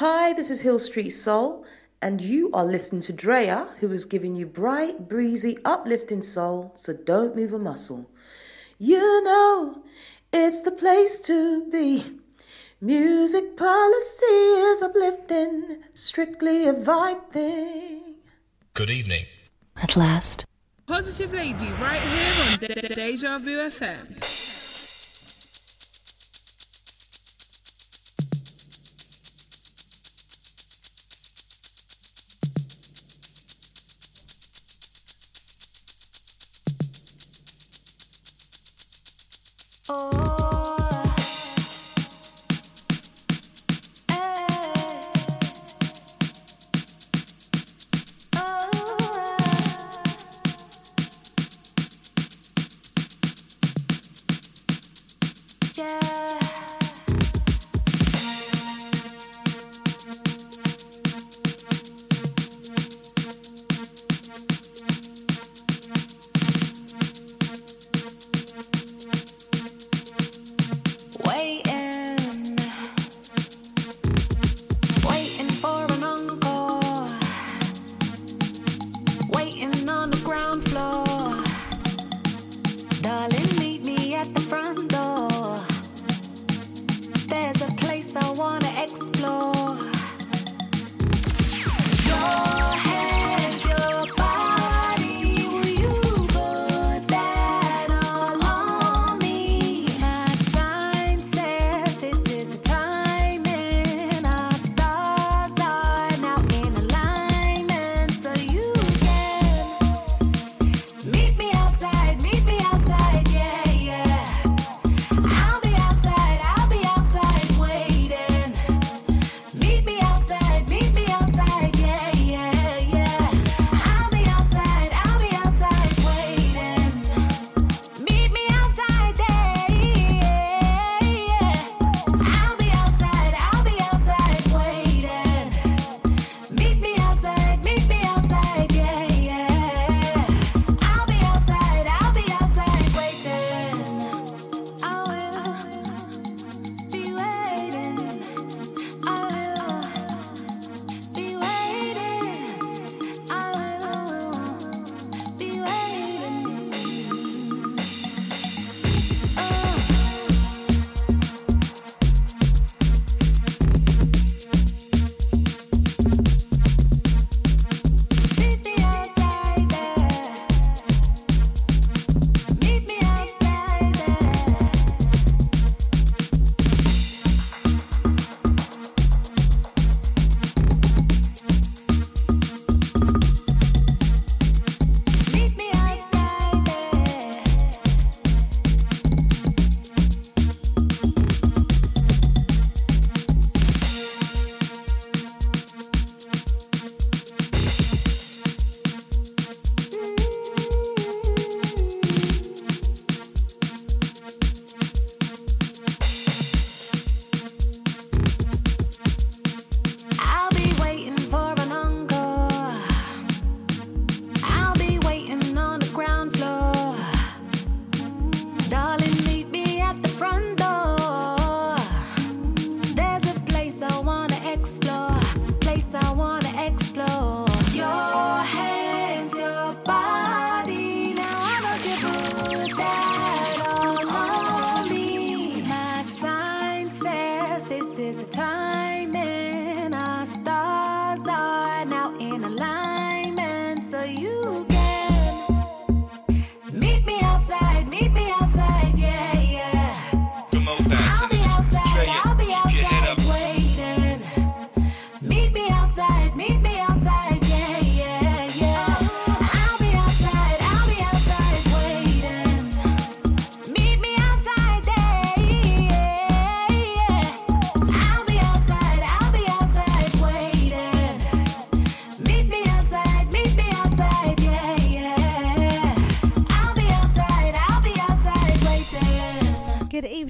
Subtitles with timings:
[0.00, 1.66] Hi, this is Hill Street Soul,
[2.00, 6.94] and you are listening to Drea, who is giving you bright, breezy, uplifting soul, so
[6.94, 8.10] don't move a muscle.
[8.78, 9.82] You know,
[10.32, 12.18] it's the place to be.
[12.80, 14.24] Music policy
[14.70, 18.14] is uplifting, strictly a vibe thing.
[18.72, 19.26] Good evening.
[19.76, 20.46] At last.
[20.86, 24.39] Positive Lady, right here on De- De- Deja Vu FM.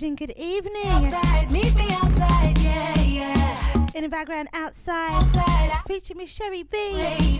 [0.02, 1.12] evening, good evening.
[1.12, 3.86] Outside, meet me outside, yeah, yeah.
[3.94, 6.78] In the background, outside, outside featuring Miss Sherry B.
[6.78, 7.36] Oh.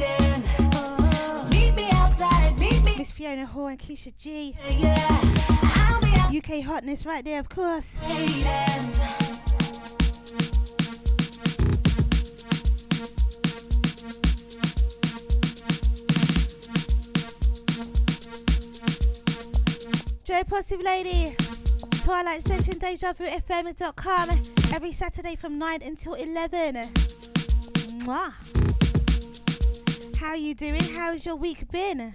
[0.58, 1.48] Uh-huh.
[1.48, 2.98] Meet me outside, meet me.
[2.98, 4.54] Miss Fiona Hall and Keisha G.
[4.68, 7.98] Yeah, UK hotness right there, of course.
[8.06, 8.44] Waiting.
[20.26, 21.49] Joe Positive Lady.
[22.04, 24.30] Twilight Session, DejaVuFM.com.
[24.72, 26.76] Every Saturday from 9 until 11.
[28.04, 28.32] Mwah.
[30.18, 30.82] How you doing?
[30.94, 32.12] How's your week been?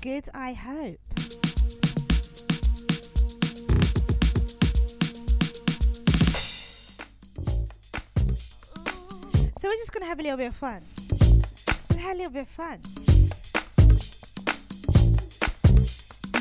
[0.00, 1.00] Good, I hope.
[9.58, 10.82] So we're just gonna have a little bit of fun.
[11.90, 12.80] We'll have a little bit of fun.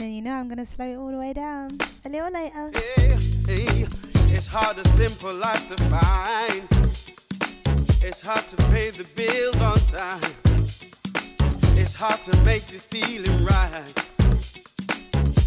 [0.04, 2.72] Then you know I'm gonna slow it all the way down a little later.
[2.98, 3.18] Hey,
[3.48, 3.88] hey,
[4.36, 6.64] it's hard a simple life to find.
[8.02, 10.20] It's hard to pay the bills on time.
[11.80, 13.94] It's hard to make this feeling right.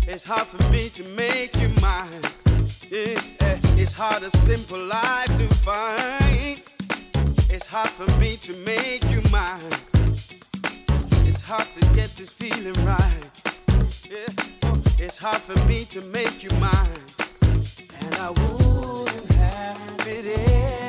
[0.08, 2.24] It's hard for me to make you mine.
[2.90, 3.20] Yeah,
[3.76, 6.62] it's hard a simple life to find.
[7.50, 9.60] It's hard for me to make you mine.
[11.28, 13.45] It's hard to get this feeling right.
[14.08, 17.00] It's hard for me to make you mine.
[18.00, 20.85] And I wouldn't have it any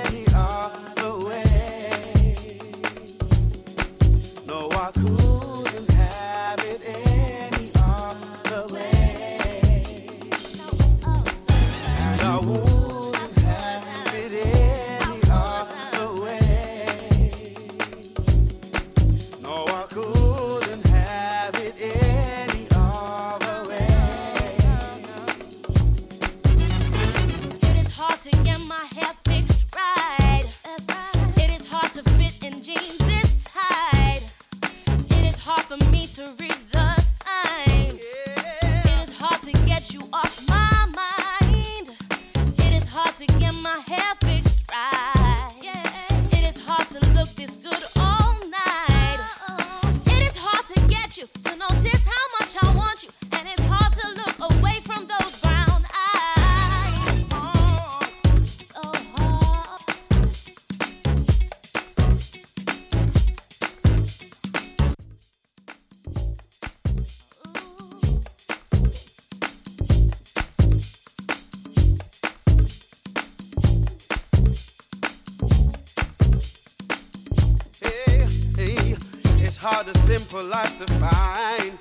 [79.69, 81.73] hard a simple life to find.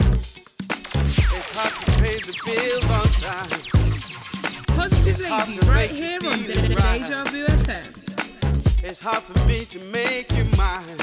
[1.37, 4.77] It's hard to pay the bills on time.
[4.77, 7.01] Positive It's hard Lady right here on it right.
[7.01, 8.83] Deja Vu FM.
[8.83, 10.99] It's hard for me to make you mine.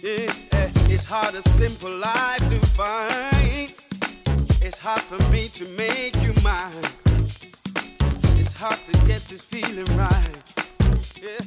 [0.00, 3.74] Yeah, it's hard a simple life to find.
[4.62, 6.86] It's hard for me to make you mine.
[8.38, 10.38] It's hard to get this feeling right.
[11.20, 11.42] Yeah,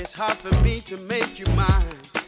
[0.00, 2.25] it's hard for me to make you mine.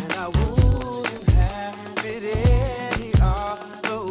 [0.00, 4.07] And I wouldn't have it any other way.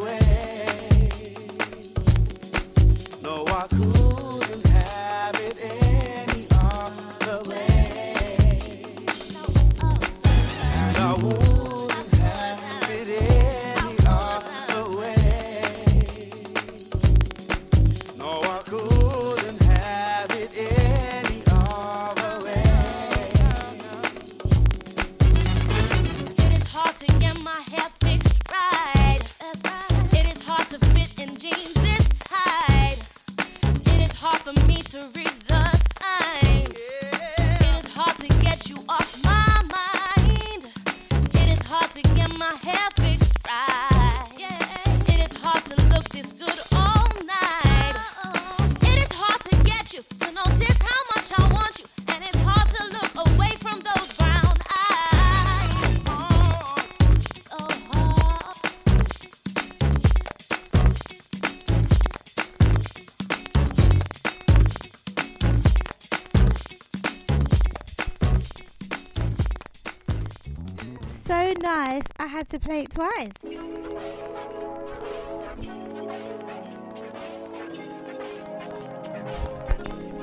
[72.60, 73.32] To play it twice.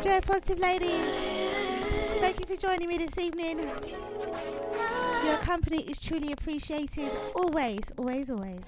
[0.03, 0.99] Joe Positive Lady,
[2.21, 3.61] thank you for joining me this evening.
[5.25, 7.11] Your company is truly appreciated.
[7.35, 8.61] Always, always, always.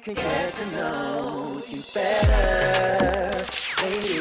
[0.00, 3.44] Can get to know you better,
[3.82, 4.20] baby.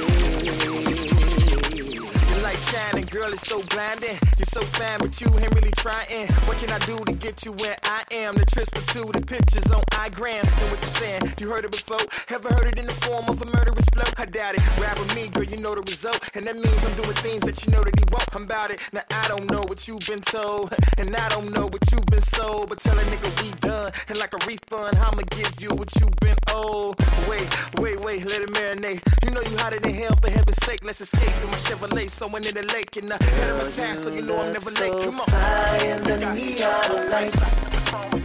[2.43, 4.17] Light shining, girl, it's so blinding.
[4.37, 6.27] You're so fine, but you ain't really trying.
[6.47, 8.35] What can I do to get you where I am?
[8.35, 10.43] The trips for two, the pictures on iGram.
[10.43, 11.33] Know what you're saying?
[11.39, 12.01] You heard it before.
[12.29, 14.03] Ever heard it in the form of a murderous flow?
[14.17, 14.79] I doubt it.
[14.79, 16.19] Ride with me, girl, you know the result.
[16.33, 18.35] And that means I'm doing things that you know that he won't.
[18.35, 18.79] I'm about it.
[18.91, 21.88] Now I don't know what you've been told, and I don't know what
[22.19, 22.69] you've been sold.
[22.69, 26.15] But tell a nigga we done, and like a refund, I'ma give you what you've
[26.21, 26.95] been owed.
[27.27, 27.47] Wait,
[27.79, 29.01] wait, wait, let it marinate.
[29.23, 30.83] You know you hotter than hell, for heaven's sake.
[30.83, 33.95] Let's escape in my Chevrolet, someone in the lake, and I head of my time,
[33.95, 35.03] so you know I'm never late.
[35.03, 35.25] Come on.
[35.27, 37.65] Fly in the neon lights.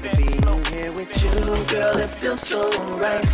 [0.02, 3.24] Being here with you, girl, it feels so right.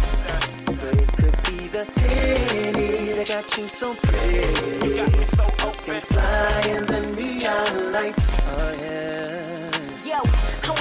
[0.67, 4.87] But it could be the Henny that got you so pretty.
[4.87, 6.01] You got me so open.
[6.01, 8.37] Fly in the neon lights.
[8.47, 9.50] Oh yeah.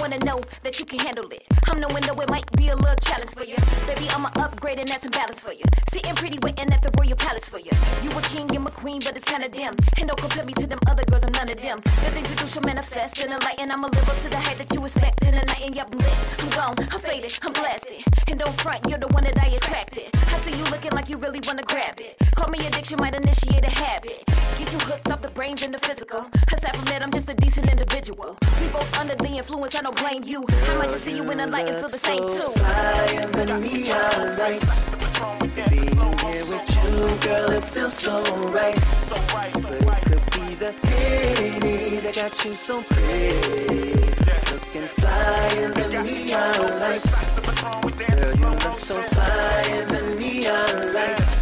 [0.09, 1.45] Wanna know that you can handle it.
[1.67, 3.55] I'm knowing though it might be a little challenge for you.
[3.85, 5.61] Baby, I'ma upgrade and add some balance for you.
[5.91, 7.69] Sitting pretty waiting at the royal palace for you.
[8.01, 9.77] You a king and a queen, but it's kinda dim.
[9.99, 11.81] And don't compare me to them other girls, I'm none of them.
[12.01, 14.37] The things you do shall manifest in the light, and I'ma live up to the
[14.37, 15.61] height that you expect in the night.
[15.61, 18.03] And I'm lit, I'm gone, I'm faded, I'm blasted.
[18.27, 20.09] And don't front, you're the one that I attracted.
[20.33, 22.17] I see you looking like you really wanna grab it.
[22.33, 24.23] Call me addiction, might initiate a habit.
[24.57, 26.25] Get you hooked off the brains and the physical.
[26.51, 28.35] Aside from that, I'm just a decent individual.
[28.59, 30.45] We both under the influence, I don't blame you.
[30.49, 32.51] I might just see you in the light and feel the same too.
[32.55, 34.95] Fly in the neon lights.
[35.55, 35.83] Being
[36.19, 38.77] here with you, girl, it feels so right.
[39.09, 43.93] But it could be the Henny that got you so pretty.
[44.51, 47.39] Looking fly in the neon lights.
[47.39, 51.41] Girl, you look so fly in the neon lights.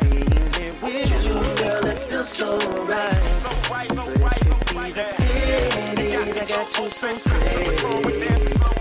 [0.00, 3.22] Being here with you, girl, it feels so right.
[3.68, 5.17] But it could be the
[6.38, 7.64] That got you so pretty.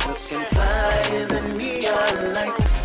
[0.06, 2.78] Looking fly in the neon lights.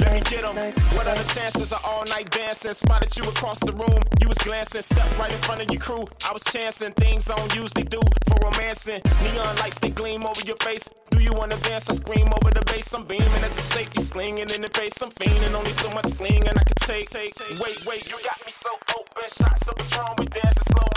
[0.00, 0.56] Let me get 'em.
[0.96, 2.72] What are the chances of all night dancing?
[2.72, 4.00] Spotted you across the room.
[4.20, 6.08] You was glancing, stepped right in front of your crew.
[6.24, 9.02] I was chancing things I don't usually do for romancing.
[9.22, 10.88] Neon lights they gleam over your face.
[11.10, 11.90] Do you wanna dance?
[11.90, 12.94] I scream over the bass.
[12.94, 14.96] I'm beaming at the shape you slinging in the face.
[15.02, 17.12] I'm fiending, only so much fleeing and I can take.
[17.14, 19.28] Wait, wait, you got me so open.
[19.28, 20.87] Shots of Patron, we dancing slow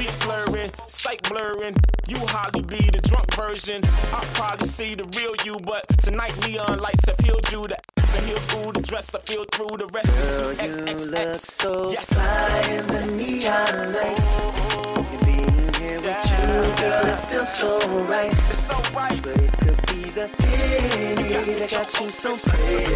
[0.00, 1.76] Speech slurring, sight blurring.
[2.08, 3.82] You hardly be the drunk version.
[4.14, 7.66] I'll probably see the real you, but tonight neon lights have healed you.
[7.66, 7.76] The
[8.16, 9.76] and heels school, the dress I feel through.
[9.76, 11.34] The rest is Girl, too you look XXX.
[11.36, 12.12] so Yes.
[12.14, 14.40] fly in the neon lights.
[15.22, 17.78] Being here with you, girl, it feels so
[18.08, 18.32] right.
[18.48, 19.22] It's so right.
[19.22, 22.86] But it could Henny that got you um so pretty.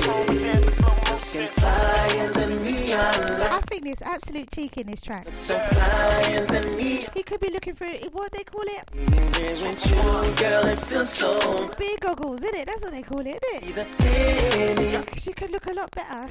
[1.35, 5.29] Looking fly in the neon I think there's absolute cheek in this track.
[5.35, 7.11] So fly in the neon.
[7.15, 10.81] He could be looking for what they call it, Being here with you, girl, it
[10.81, 11.67] feels so.
[11.67, 12.67] speed goggles, isn't it?
[12.67, 13.75] That's what they call it, isn't it?
[13.75, 16.27] the Henny Because you could look a lot better.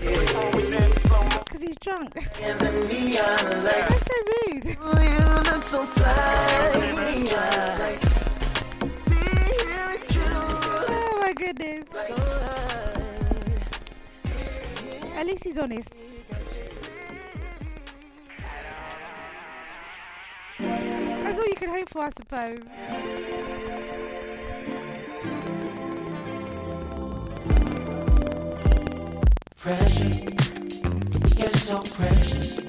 [0.56, 1.42] We dance in slow mo.
[1.46, 2.16] Because he's drunk.
[2.42, 4.04] in the neon lights.
[4.04, 4.20] That's so
[4.52, 4.78] rude.
[4.82, 5.04] Oh,
[11.34, 11.84] goodness.
[15.16, 15.94] At least he's honest.
[20.60, 22.60] That's all you can hope for, I suppose.
[29.58, 30.24] Precious,
[31.38, 32.63] you're so precious.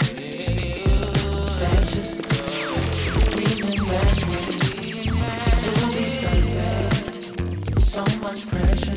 [7.95, 8.97] So much pressure,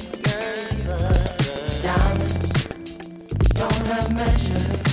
[1.83, 2.49] diamonds
[3.53, 4.86] don't have measure.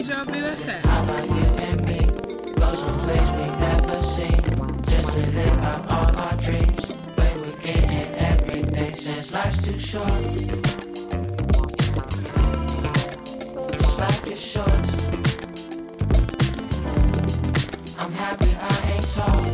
[0.00, 0.82] De- Deja Vu FM.
[0.86, 2.06] How about you and me?
[2.56, 4.40] Go someplace we never seen,
[4.88, 6.86] just to live out all our dreams.
[7.16, 10.08] But we're getting everything since life's too short.
[13.98, 14.86] Like it's short.
[17.98, 19.44] I'm happy I ain't tall.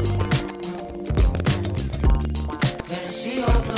[2.86, 3.75] Can see over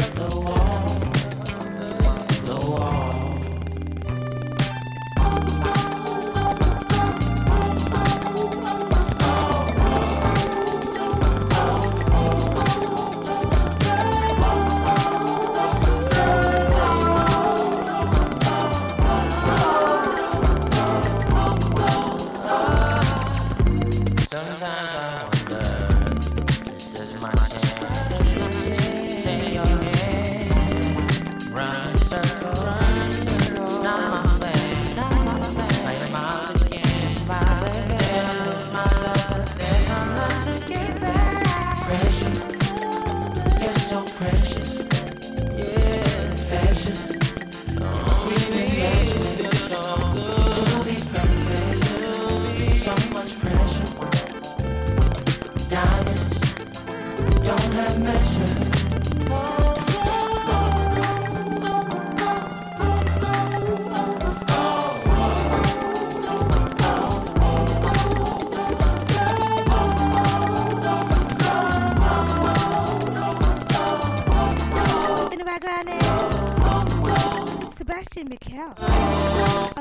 [78.28, 78.74] Sebastian Mikael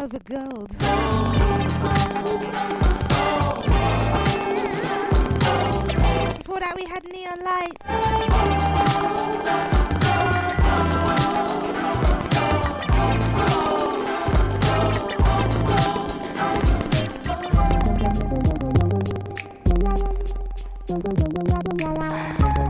[0.02, 0.70] over gold.
[6.38, 7.88] Before that, we had Neon Lights.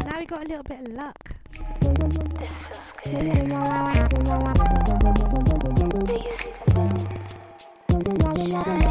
[0.05, 1.37] Now we got a little bit of luck.
[8.69, 8.86] I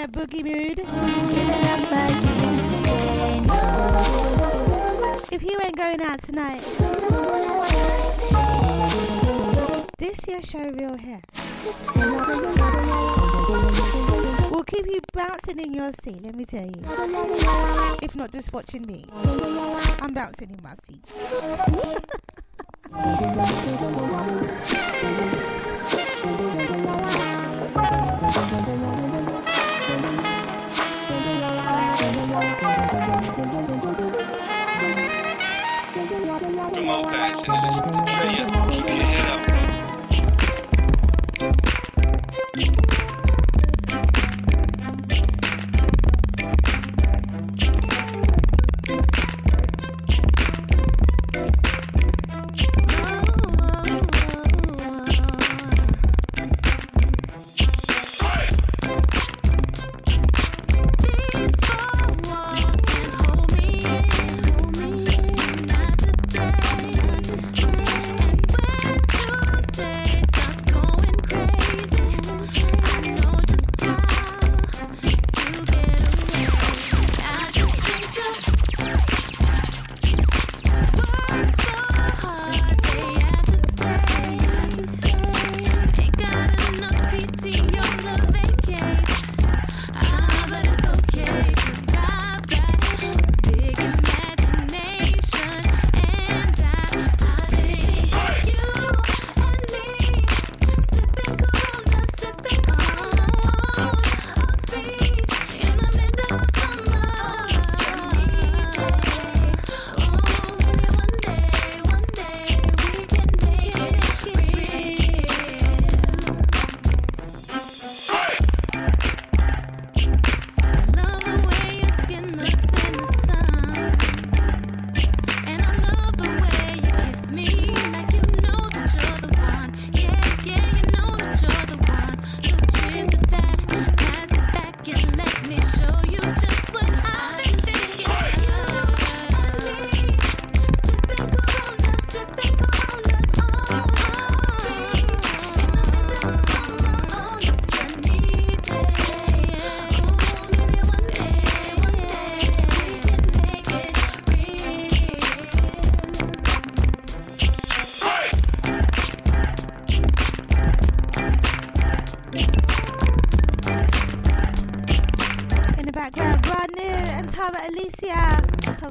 [0.00, 0.80] a boogie mood.
[5.30, 6.62] If you ain't going out tonight,
[9.98, 11.20] this your show real here.
[14.50, 16.82] We'll keep you bouncing in your seat, let me tell you.
[18.00, 19.04] If not just watching me.
[20.00, 21.04] I'm bouncing in my seat.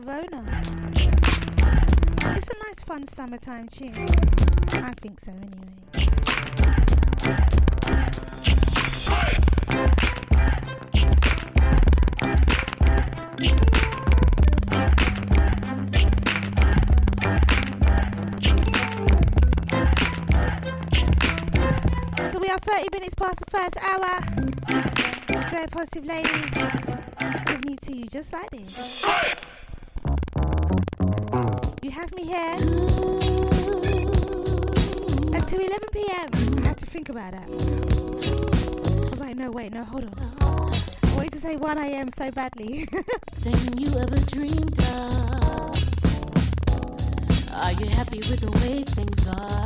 [0.10, 0.43] Bona.
[2.36, 4.08] It's a nice, fun summertime tune.
[4.72, 5.69] I think so, anyway.
[22.32, 24.22] So we are 30 minutes past the first hour.
[25.52, 26.30] Very positive lady.
[27.45, 29.06] Giving it to you just like this.
[37.10, 37.41] about it.
[37.48, 40.36] I was like, no, wait, no, hold on.
[41.04, 42.10] I wanted to say 1 a.m.
[42.12, 42.86] so badly.
[43.36, 45.76] Thing you ever dreamed of.
[47.54, 49.59] Are you happy with the way things are?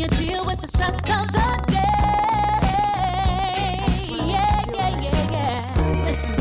[0.00, 1.76] you deal with the stress of the day.
[4.32, 6.02] Yeah, yeah, yeah, yeah.
[6.06, 6.34] Listen,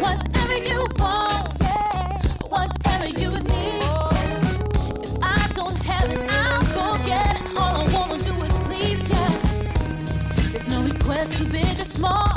[0.00, 1.60] whatever you want,
[2.48, 3.82] whatever you need.
[5.04, 7.56] If I don't have it, I'll go get it.
[7.58, 9.28] All I wanna do is please you.
[10.50, 12.31] There's no request too big or small.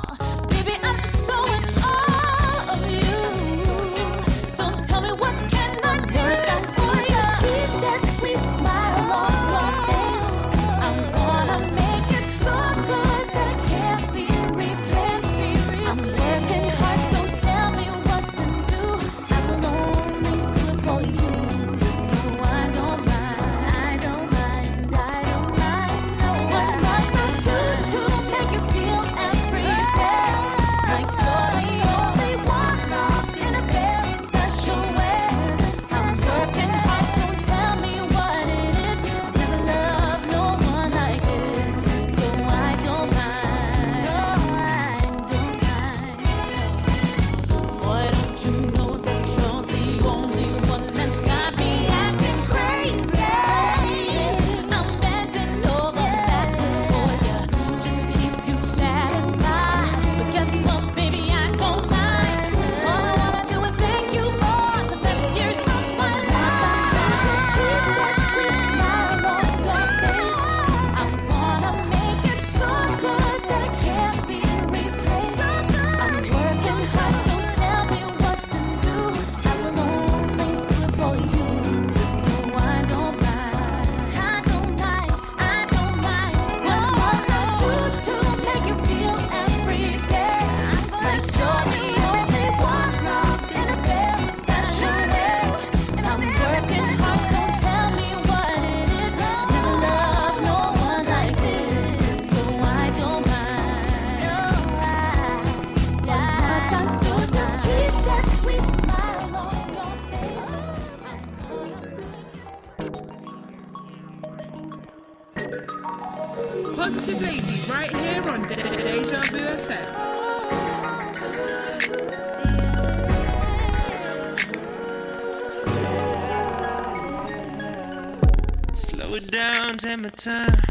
[129.96, 130.62] at my time.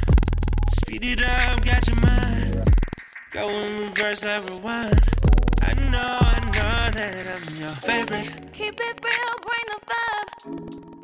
[0.71, 2.71] Speed it up, got your mind.
[3.31, 4.93] Go in reverse, everyone.
[5.63, 8.53] I know, I know that I'm your favorite.
[8.53, 10.29] Keep it real, bring the vibe.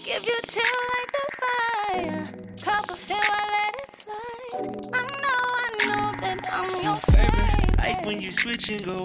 [0.04, 2.24] Give you chill like the fire.
[2.62, 4.92] Cup of feel, I let it slide.
[4.92, 7.78] I know, I know that I'm your favorite.
[7.78, 9.04] Like when you switch and go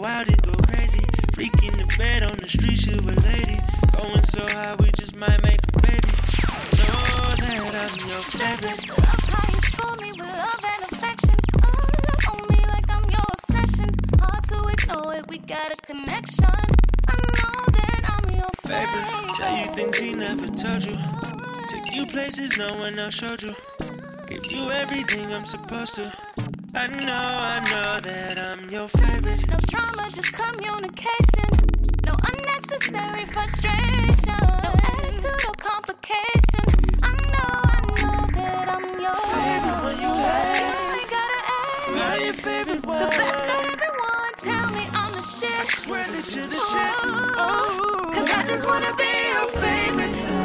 [20.66, 20.98] told you.
[21.70, 23.54] Took you places no one else showed you.
[24.28, 26.12] Give you everything I'm supposed to.
[26.74, 29.48] I know, I know that I'm your favorite.
[29.48, 31.50] No drama, just communication.
[32.06, 34.40] No unnecessary frustration.
[34.64, 36.66] No attitude or complication.
[37.04, 40.98] I know, I know that I'm your favorite one you have.
[40.98, 41.92] ain't gotta ask.
[42.00, 43.00] Now your favorite one.
[43.02, 44.34] The best that everyone.
[44.38, 45.60] Tell me I'm the shit.
[45.60, 46.94] I swear that you're the oh, shit.
[47.38, 48.12] Oh.
[48.16, 50.45] Cause I just wanna be your favorite.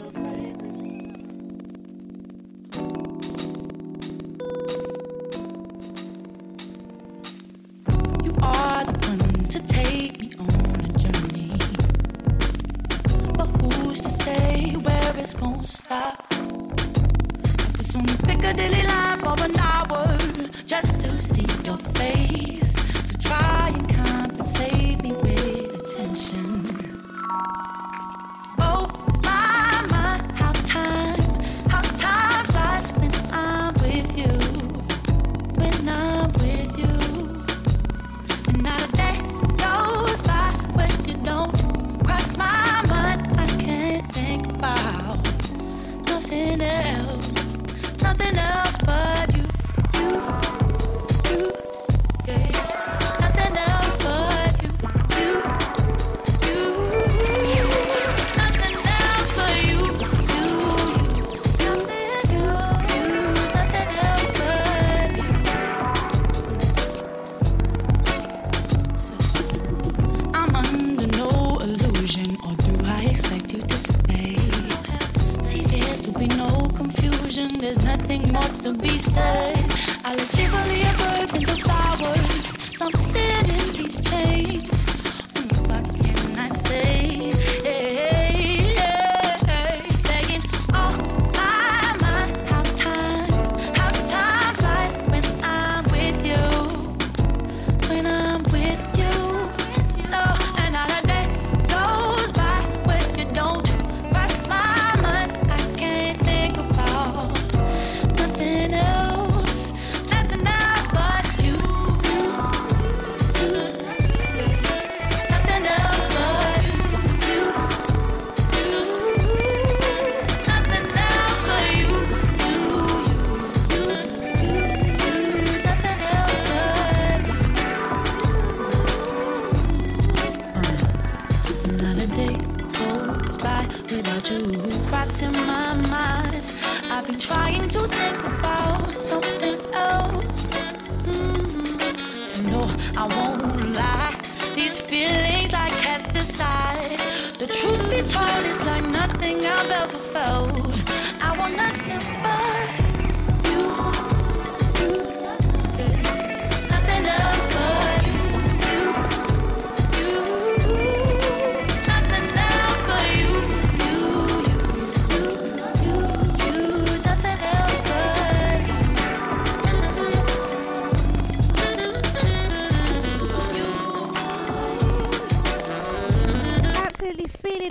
[15.41, 16.15] constat.
[16.29, 20.15] I was on the Piccadilly line for an hour
[20.67, 22.75] just to see your face.
[23.07, 24.80] So try and compensate.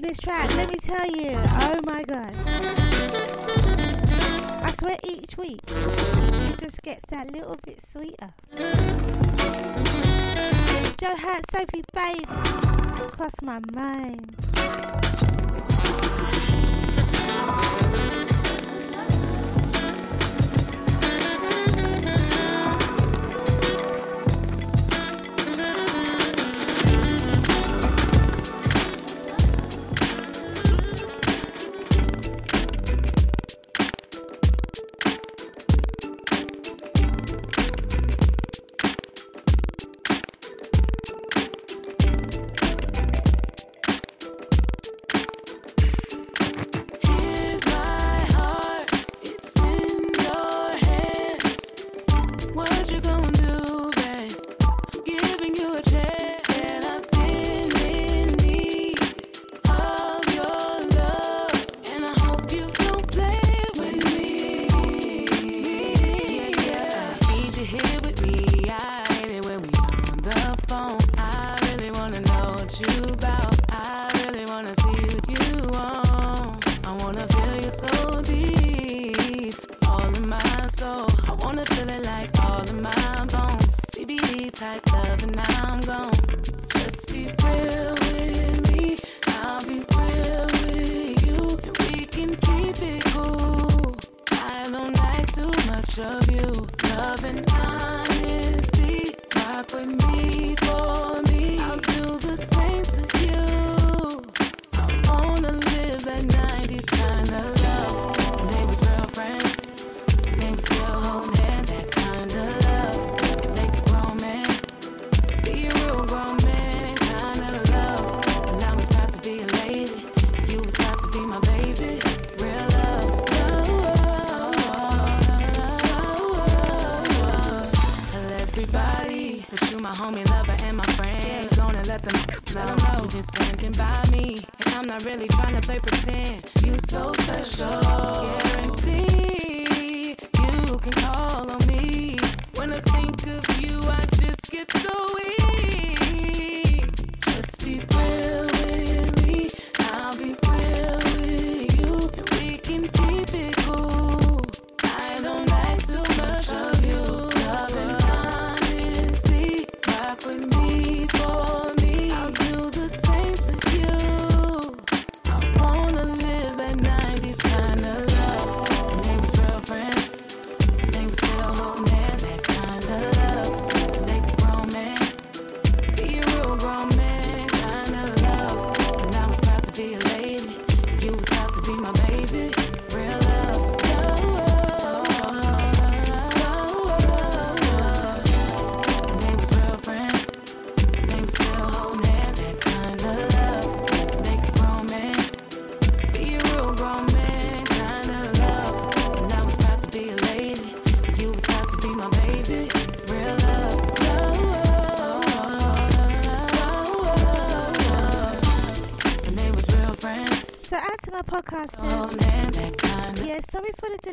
[0.01, 1.37] this track, let me tell you.
[1.37, 2.33] Oh my gosh.
[4.63, 8.33] I swear each week it just gets that little bit sweeter.
[10.97, 12.25] Joe hurt Sophie Baby,
[13.11, 15.10] cross my mind.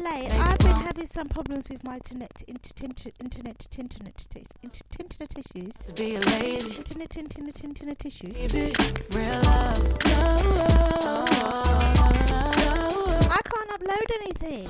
[0.09, 0.31] late.
[0.33, 4.27] I've been having some problems with my internet, internet, internet, internet,
[4.99, 5.89] internet issues.
[5.99, 8.35] Internet, internet, internet issues.
[13.29, 14.67] I can't upload anything.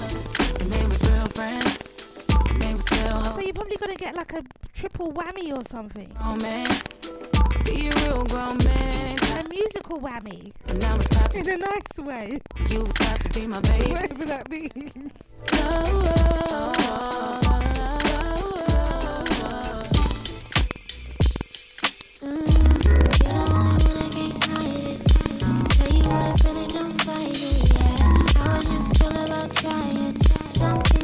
[3.33, 6.11] So you're probably gonna get like a triple whammy or something.
[7.67, 9.17] Be a real grown man.
[9.19, 10.53] A musical whammy.
[10.67, 12.39] And now it's about to In a nice way.
[12.69, 13.91] You was about to be my baby.
[13.91, 15.11] Whatever that means.
[15.53, 17.57] Oh, oh, oh.
[30.49, 30.96] Something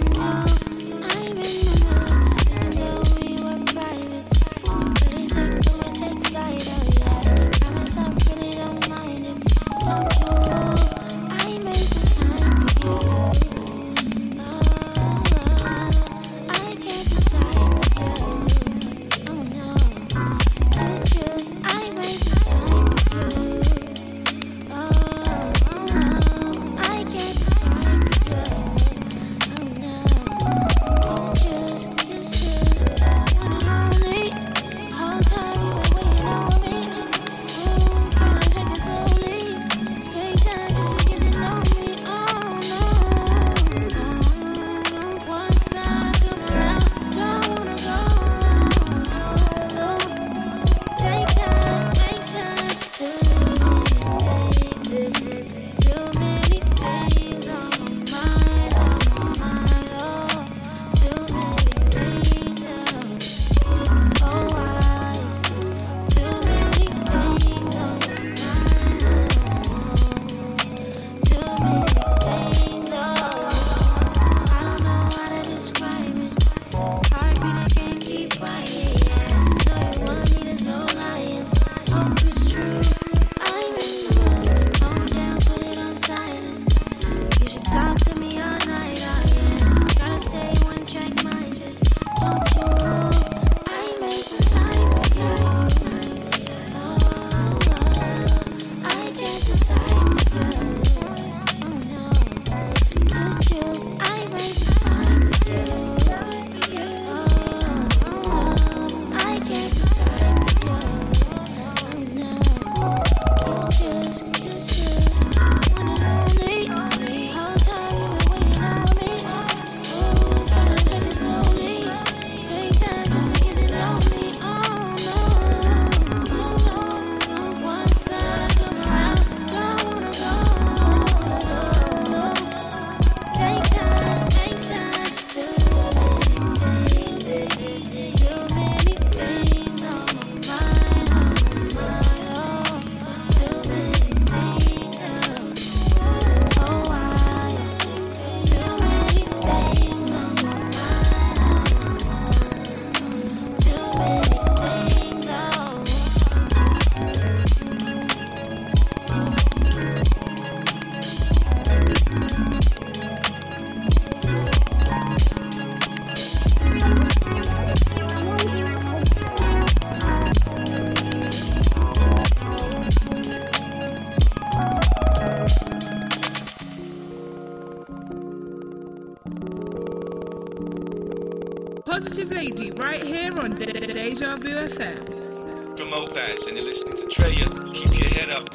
[184.43, 185.77] WFM.
[185.77, 187.47] From Opaz, and you're listening to Drea.
[187.71, 188.52] Keep your head up.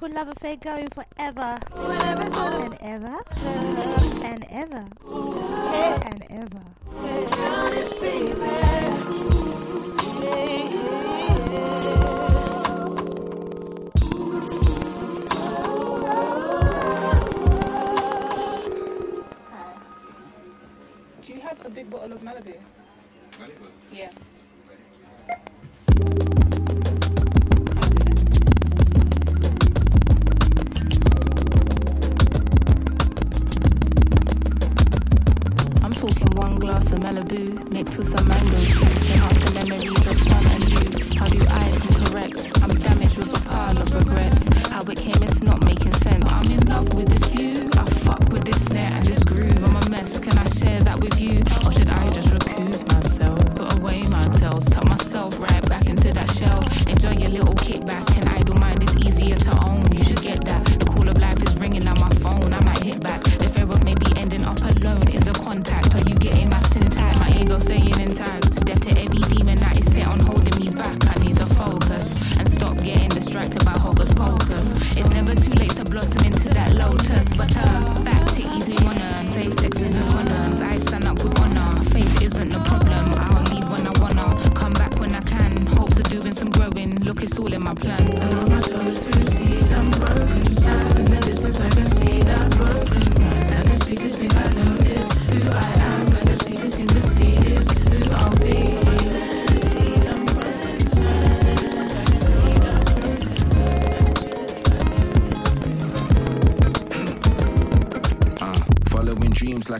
[0.00, 3.18] could love affair going forever and ever
[4.22, 4.86] and ever
[6.06, 6.62] and ever.
[21.22, 22.54] Do you have a big bottle of Malibu?
[23.32, 23.66] Malibu?
[23.92, 24.10] Yeah.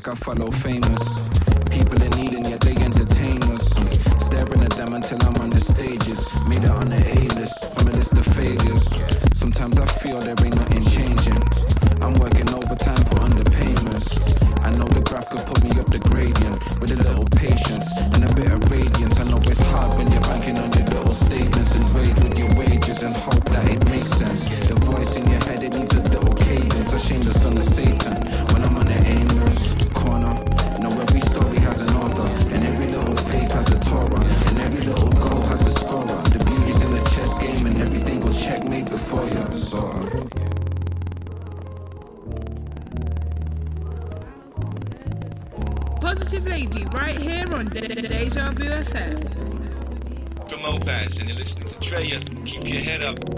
[0.08, 1.17] I follow famous.
[51.90, 53.37] Keep your head up.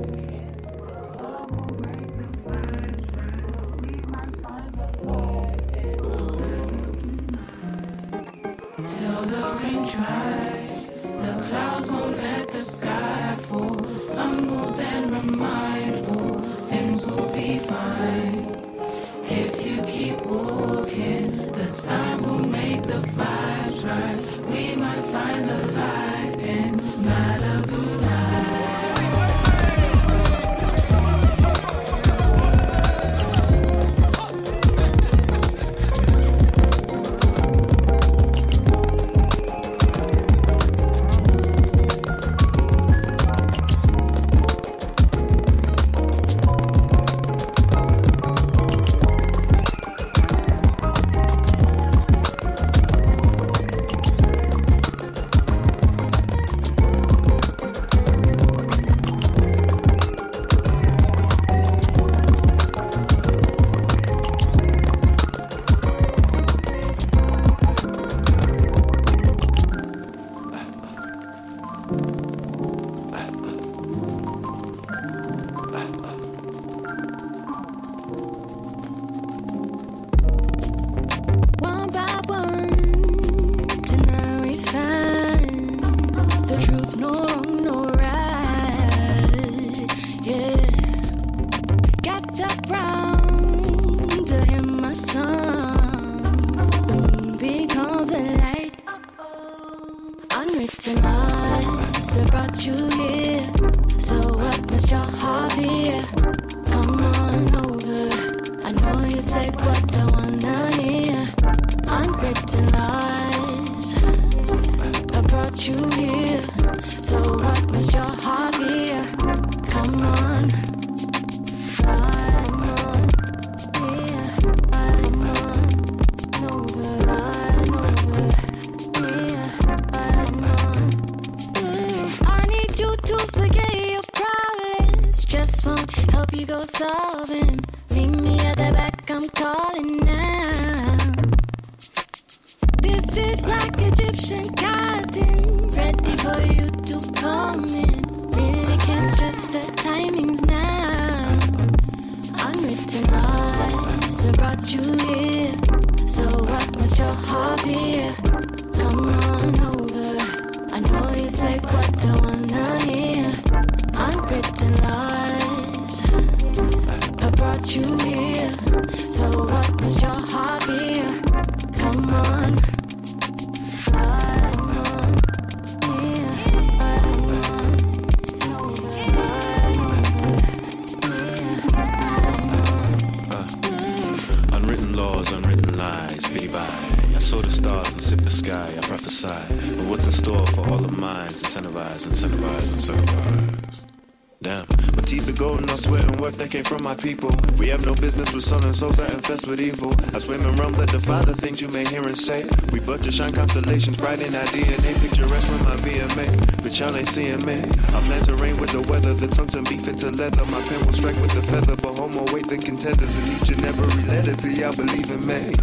[196.50, 197.30] Came from my people.
[197.58, 199.94] We have no business with sun and souls that infest with evil.
[200.12, 202.44] I swim in realms that defy the things you may hear and say.
[202.72, 205.00] We but to shine constellations, bright in our DNA.
[205.00, 207.60] Picturesque with my VMA, but y'all ain't seeing me.
[207.94, 210.44] I plan to reign with the weather, the tongue to beef into leather.
[210.46, 213.64] My pen will strike with the feather, but homo weight the contenders in each and
[213.64, 214.34] every letter.
[214.34, 215.54] See, y'all believe in me.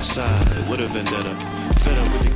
[0.00, 1.57] Side with a vendetta.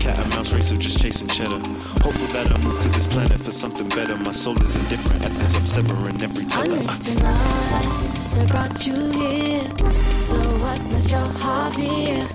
[0.02, 1.60] Cat and mouse race of just chasing cheddar.
[2.02, 4.16] Hopeful that I move to this planet for something better.
[4.16, 5.54] My soul is indifferent ethers.
[5.54, 6.72] I'm severing every tether.
[6.72, 9.62] Unwritten laws I brought you here.
[10.18, 12.26] So what must your heart fear?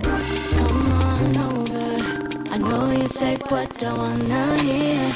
[0.58, 2.54] Come on over.
[2.54, 5.12] I know you say what I wanna hear.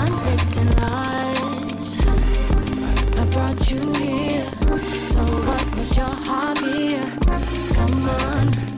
[0.00, 1.98] I'm Unwritten laws
[3.20, 4.46] I brought you here.
[5.12, 7.04] So what must your heart fear?
[7.76, 8.73] Come on.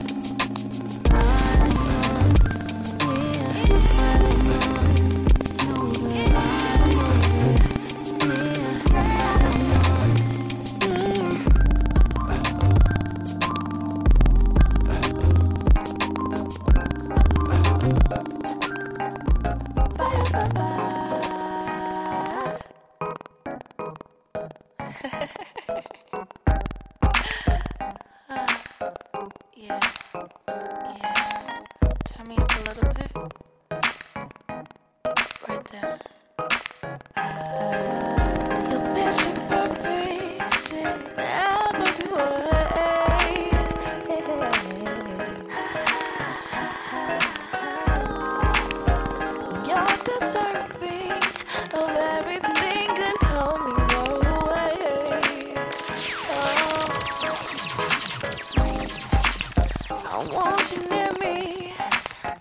[60.17, 61.73] I want you near me.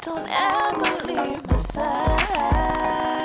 [0.00, 3.15] Don't ever leave my side.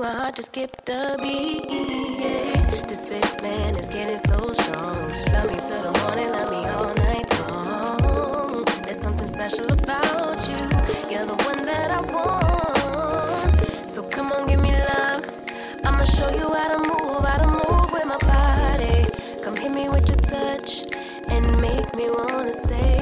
[0.00, 1.64] too heart to skip the beat.
[1.68, 2.86] Yeah.
[2.88, 4.96] This fake plan is getting so strong.
[5.32, 8.64] Love me till the morning, love me all night long.
[8.84, 10.60] There's something special about you.
[11.10, 13.90] You're the one that I want.
[13.90, 15.24] So come on, give me love.
[15.84, 19.06] I'ma show you how to move, how to move with my body.
[19.42, 20.84] Come hit me with your touch
[21.28, 22.99] and make me wanna say.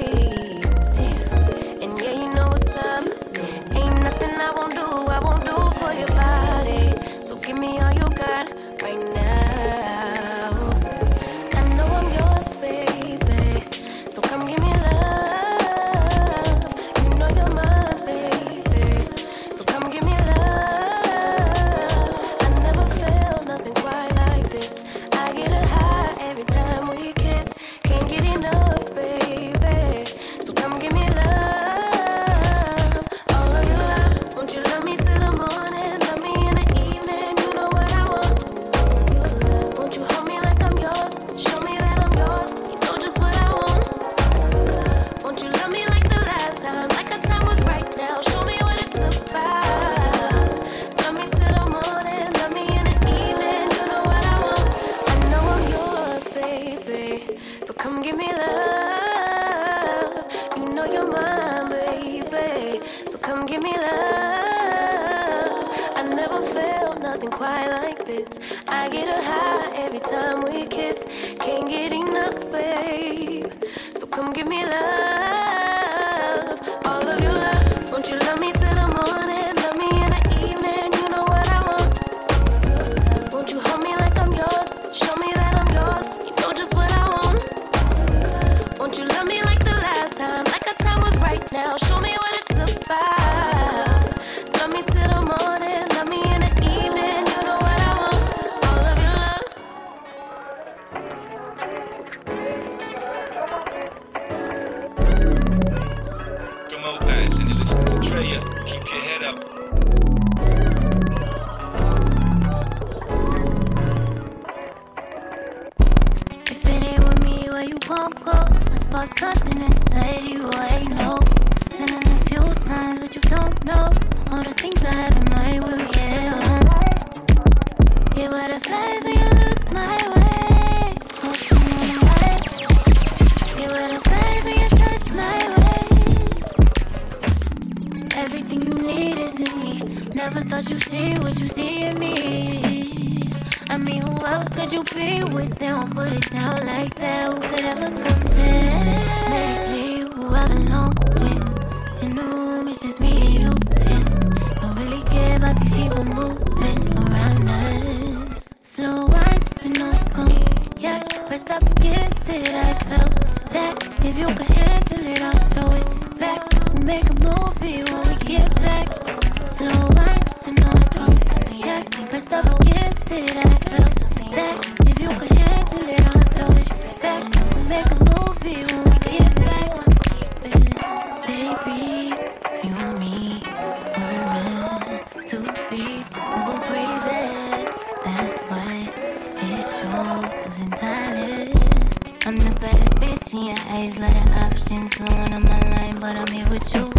[190.70, 192.26] talent.
[192.26, 194.92] I'm the baddest bitch in your eyes, lot of options.
[194.92, 196.90] Slowing on my line, but I'm here with you.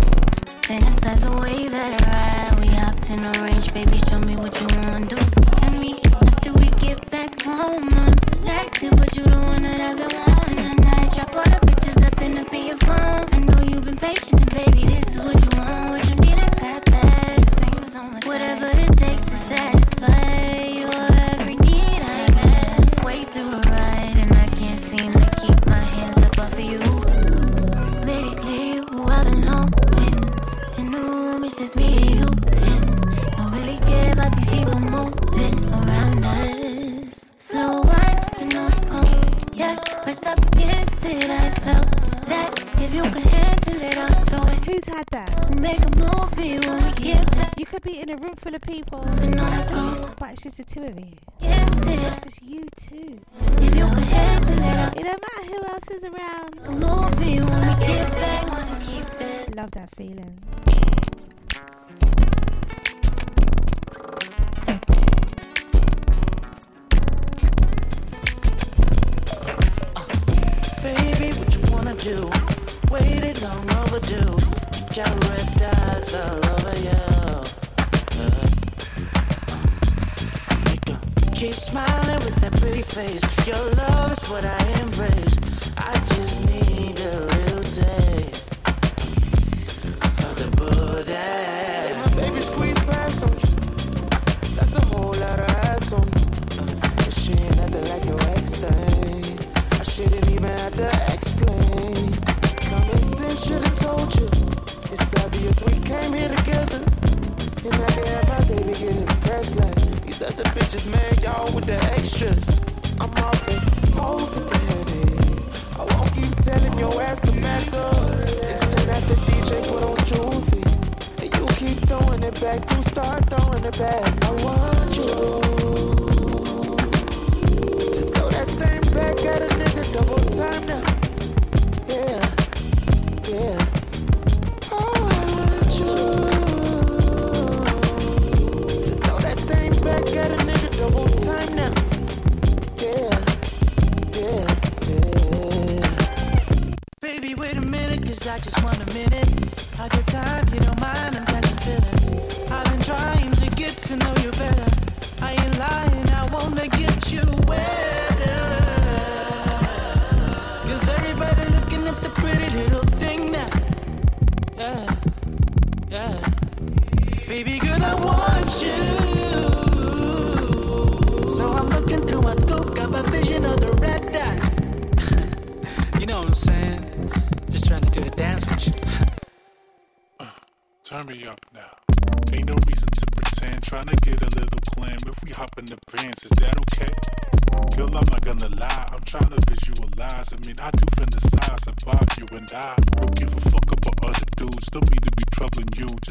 [0.63, 2.59] Fantasize the way that I ride.
[2.59, 5.99] We hopped in the range, baby, show me what you wanna do to me.
[6.27, 10.28] After we get back home, I'm selective, but you the one that I've been wanting.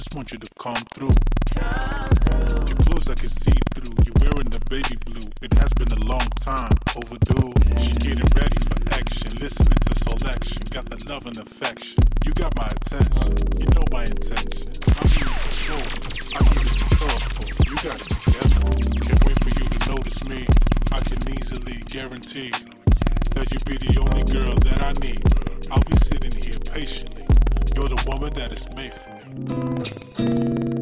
[0.08, 1.12] just want you to come through.
[1.52, 2.68] Come through.
[2.68, 3.92] Your clothes I can see through.
[4.06, 5.28] You're wearing the baby blue.
[5.42, 7.52] It has been a long time overdue.
[7.76, 9.36] She getting ready for action.
[9.36, 10.62] Listening to selection.
[10.70, 12.02] Got the love and affection.
[12.24, 13.36] You got my attention.
[13.60, 14.72] You know my intention.
[14.96, 15.76] I need mean it show.
[15.76, 17.44] I need mean it thoughtful.
[17.68, 18.60] You got it together.
[19.04, 20.46] Can't wait for you to notice me.
[20.88, 22.52] I can easily guarantee
[23.36, 25.20] that you be the only girl that I need.
[25.68, 27.28] I'll be sitting here patiently.
[27.76, 29.17] You're the woman that is made for me.
[29.46, 30.77] thank you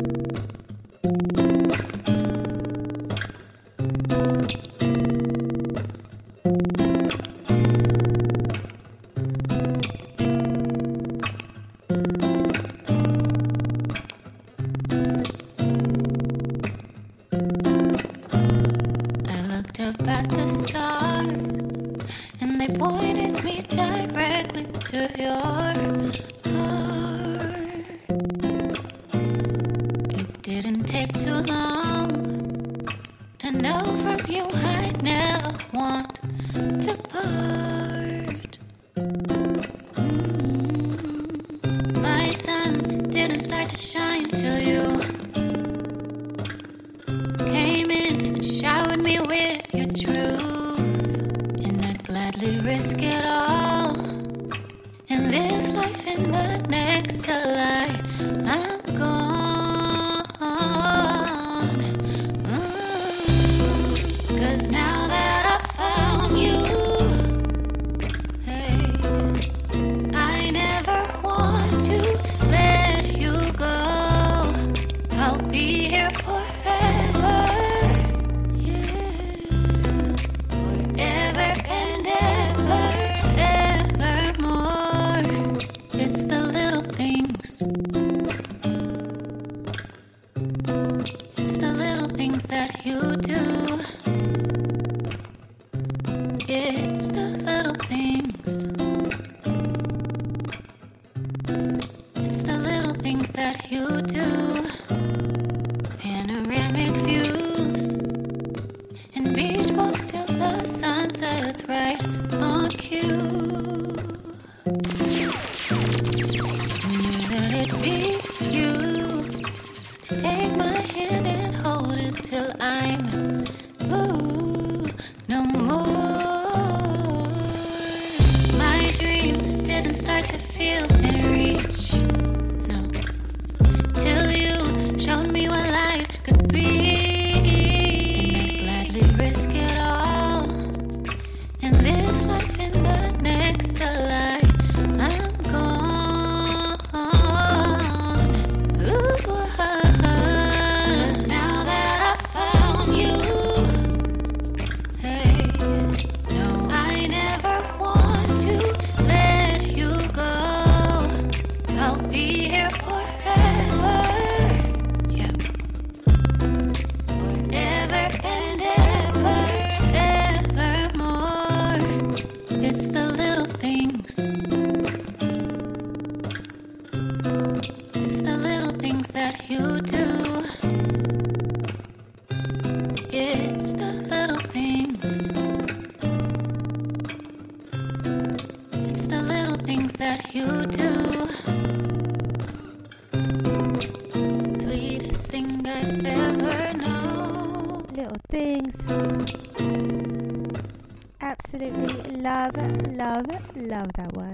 [203.57, 204.26] Love that one.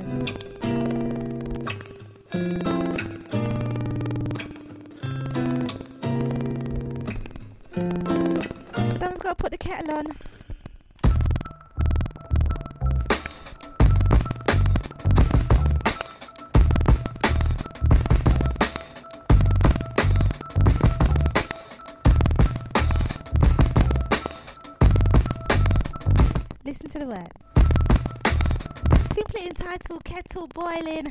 [30.12, 31.10] kettle boiling.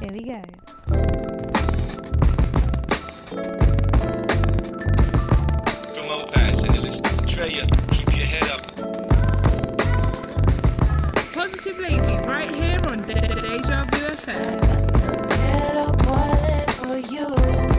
[0.00, 0.42] Here we go.
[6.36, 7.66] And to Drea.
[7.90, 8.62] Keep your head up.
[11.32, 14.60] Positive Lady, right here on Deja Vu FM.
[15.30, 17.69] Kettle boiling for you.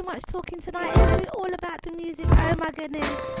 [0.00, 0.92] too much talking tonight.
[1.20, 2.26] It's all about the music.
[2.30, 3.34] Oh my goodness.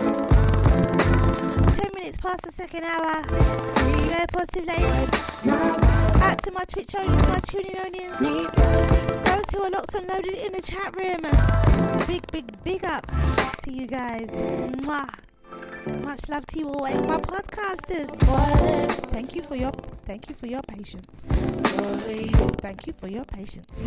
[1.76, 3.22] Ten minutes past the second hour.
[3.22, 5.08] Go positive ladies.
[6.22, 8.18] Out to my Twitch audience, my tuning audience.
[9.28, 11.22] Those who are locked and loaded in the chat room.
[12.06, 13.06] Big, big, big up
[13.62, 14.28] to you guys.
[14.28, 15.08] Mwah.
[16.04, 18.10] Much love to you always, my podcasters.
[19.10, 19.72] Thank you for your
[20.04, 21.09] thank you for your patience.
[22.62, 23.86] Thank you for your patience.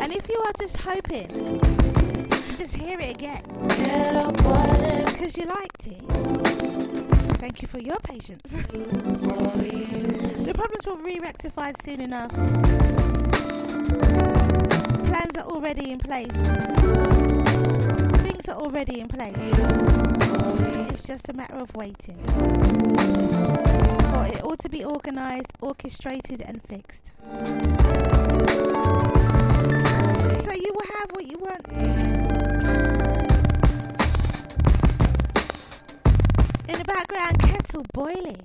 [0.00, 3.42] And if you are just hoping to just hear it again
[5.06, 6.02] because you liked it,
[7.38, 8.52] thank you for your patience.
[8.52, 12.32] The problems will be rectified soon enough.
[15.06, 16.32] Plans are already in place.
[18.22, 19.36] Things are already in place.
[20.92, 22.16] It's just a matter of waiting
[24.08, 24.30] spot.
[24.34, 27.12] It ought to be organised, orchestrated, and fixed.
[30.44, 31.66] So you will have what you want.
[36.68, 38.42] In the background, kettle boiling.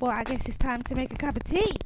[0.00, 1.76] Well, I guess it's time to make a cup of tea.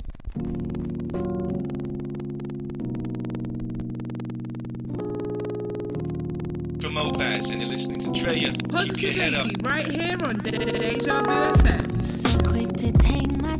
[6.96, 8.52] Mopaz, and you're listening to Drea.
[8.52, 9.46] Keep your head up.
[9.60, 12.06] Right here on Deja Vu FM.
[12.06, 13.58] So quick to take my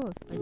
[0.00, 0.37] course.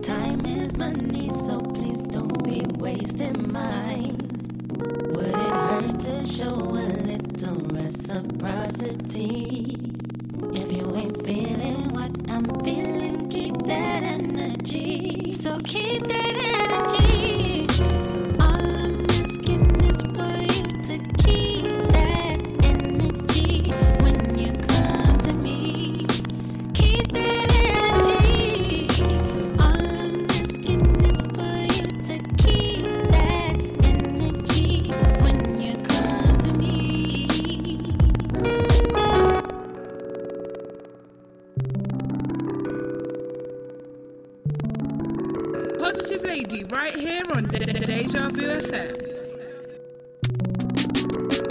[46.15, 48.93] Lady right here on De- De- Deja Vu FM.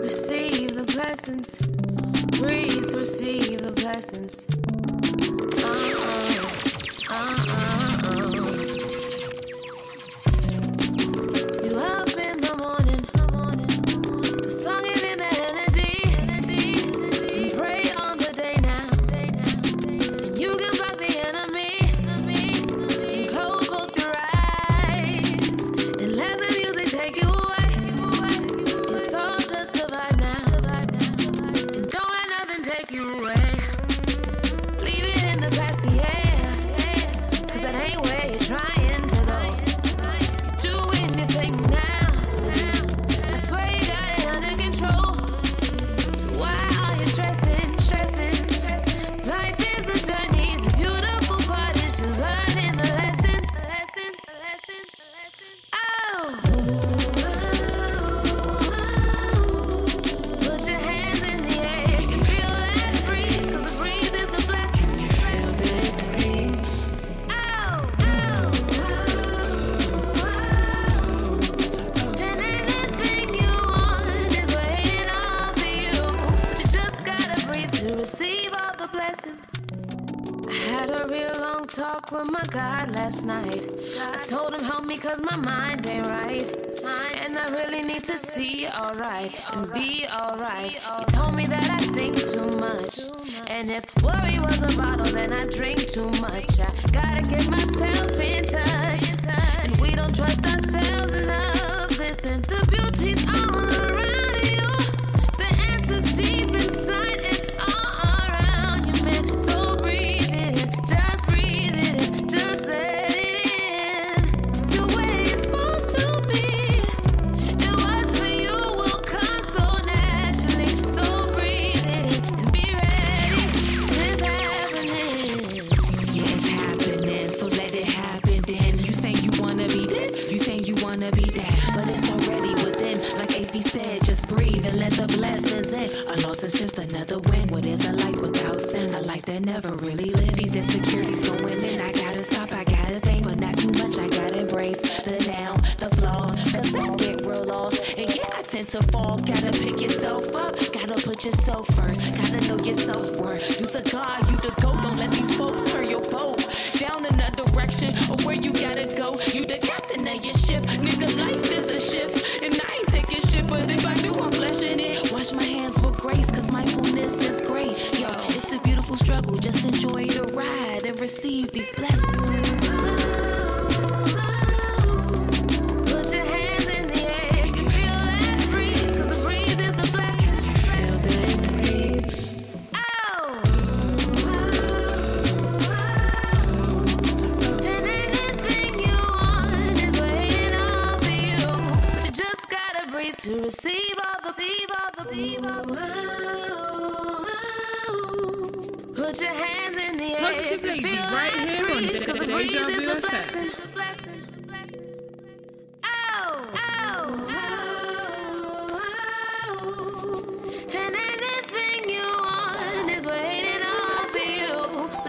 [0.01, 1.55] Receive the blessings.
[2.39, 4.45] Breathe, receive the blessings.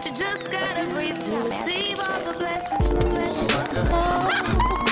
[0.07, 2.93] you just gotta breathe to receive all the blessings.
[2.93, 3.89] blessings.
[3.91, 4.86] Oh.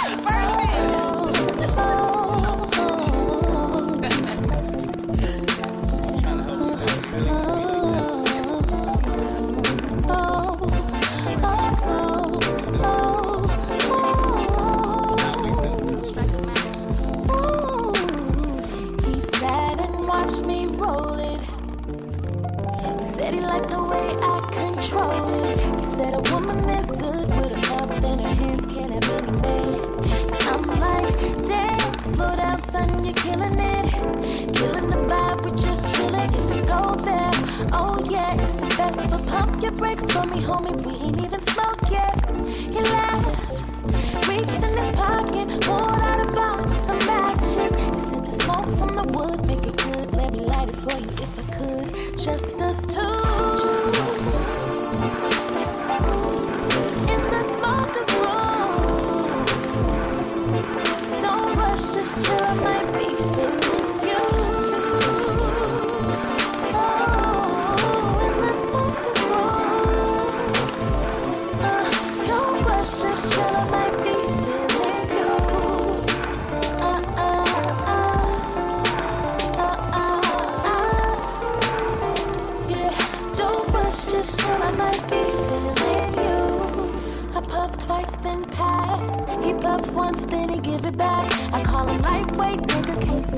[32.71, 34.53] son, you're killing it.
[34.53, 36.29] Killing the vibe, we're just chilling.
[36.29, 37.31] If we go there,
[37.73, 38.97] oh yeah, it's the best.
[38.97, 42.17] But pump your brakes for me, homie, we ain't even smoke yet.
[42.39, 43.81] He laughs,
[44.27, 47.75] reached in his pocket, pulled out a box of matches.
[47.75, 50.15] He said, the smoke from the wood, make it good.
[50.15, 52.17] Let me light it for you if I could.
[52.17, 53.24] Just us two.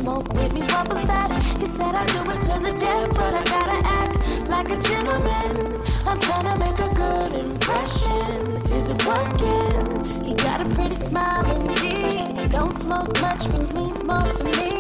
[0.07, 1.29] smoke with me, what was that?
[1.59, 5.51] He said I'd do it to the death, but I gotta act like a gentleman.
[6.07, 8.31] I'm trying to make a good impression.
[8.77, 9.75] Is it working?
[10.23, 12.51] He got a pretty smile indeed.
[12.51, 14.71] Don't smoke much, which means more for me.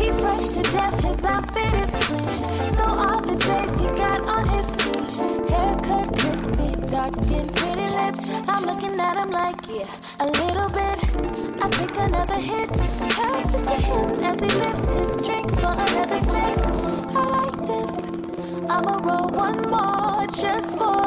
[0.00, 2.32] He's fresh to death, his outfit is clean.
[2.76, 5.50] So all the J's he got on his sleeve.
[5.52, 8.30] Haircut crispy, dark skin, pretty lips.
[8.48, 10.98] I'm looking at him like, yeah, a little bit.
[11.62, 12.70] I take another hit.
[13.18, 13.39] Hey
[20.40, 20.99] just for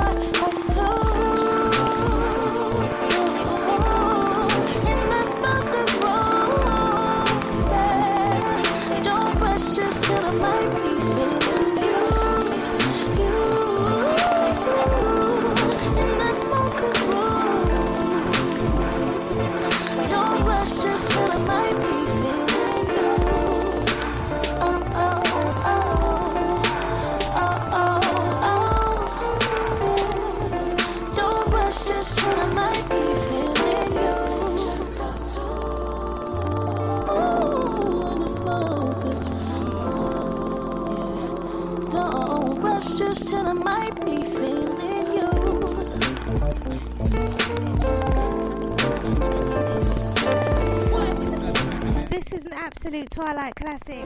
[52.63, 54.05] absolute Twilight classic.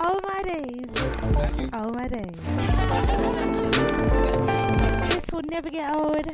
[0.00, 0.86] Oh my days.
[1.72, 2.26] Oh my days.
[5.14, 6.26] This will never get old.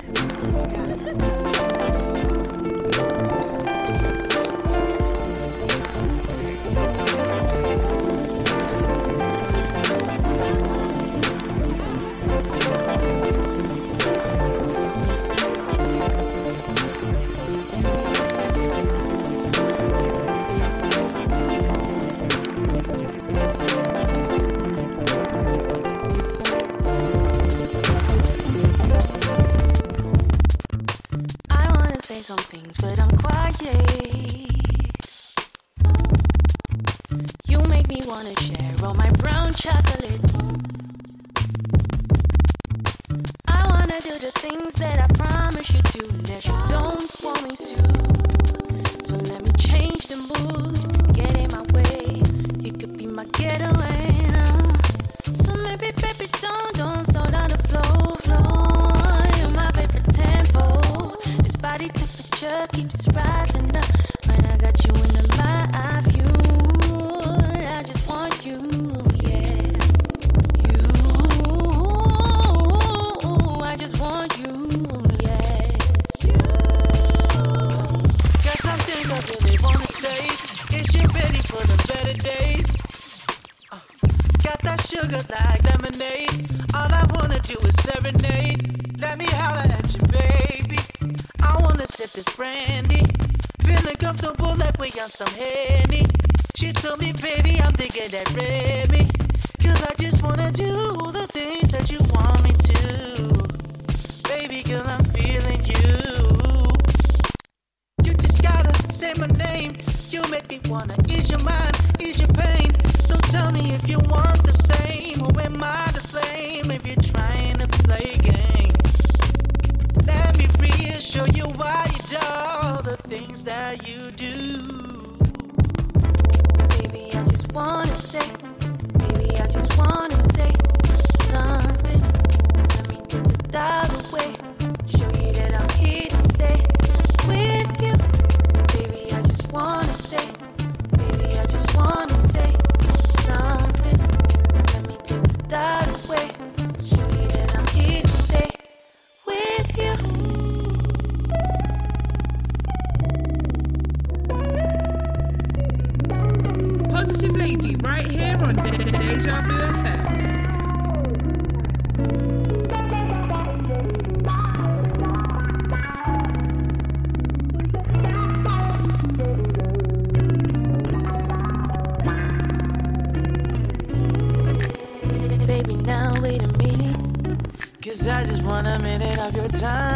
[179.66, 179.95] time.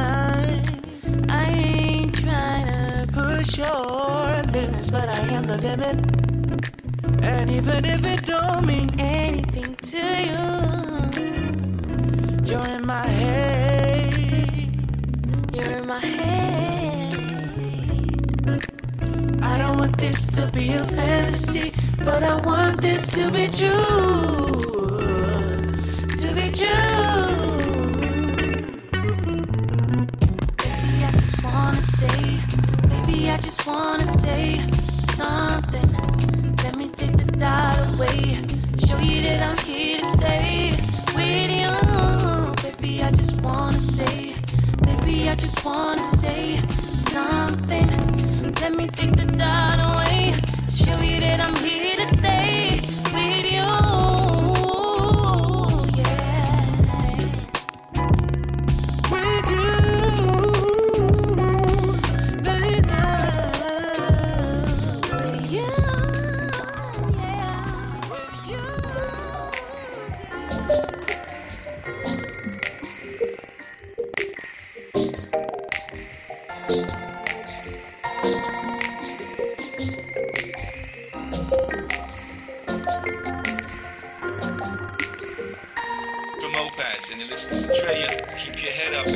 [87.31, 88.11] This is Trillion.
[88.39, 89.07] Keep your head up.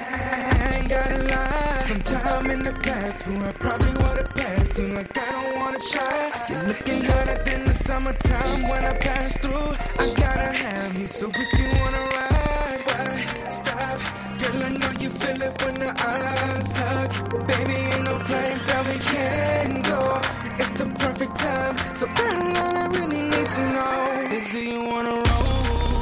[0.00, 1.78] I.
[1.80, 4.76] Sometime in the past, who I probably would've passed.
[4.76, 6.32] Seem like I don't wanna try.
[6.48, 9.76] You're looking hotter than the summertime when I pass through.
[9.98, 14.00] I gotta have you, so if you wanna ride, why stop?
[14.40, 17.12] Girl, I know you feel it when the eyes lock.
[17.46, 20.20] Baby, ain't no place that we can go.
[20.58, 24.11] It's the perfect time, so girl, all I really need to know
[24.50, 26.00] do you wanna roll?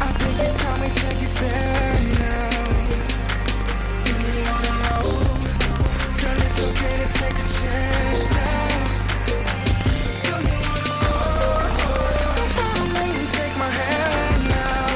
[0.00, 2.50] I think it's time we take it there now.
[4.04, 5.18] Do you wanna roll?
[6.20, 8.68] Girl, it's okay to take a chance now.
[9.26, 12.16] Do you wanna roll?
[12.34, 14.86] So follow me and take my hand now.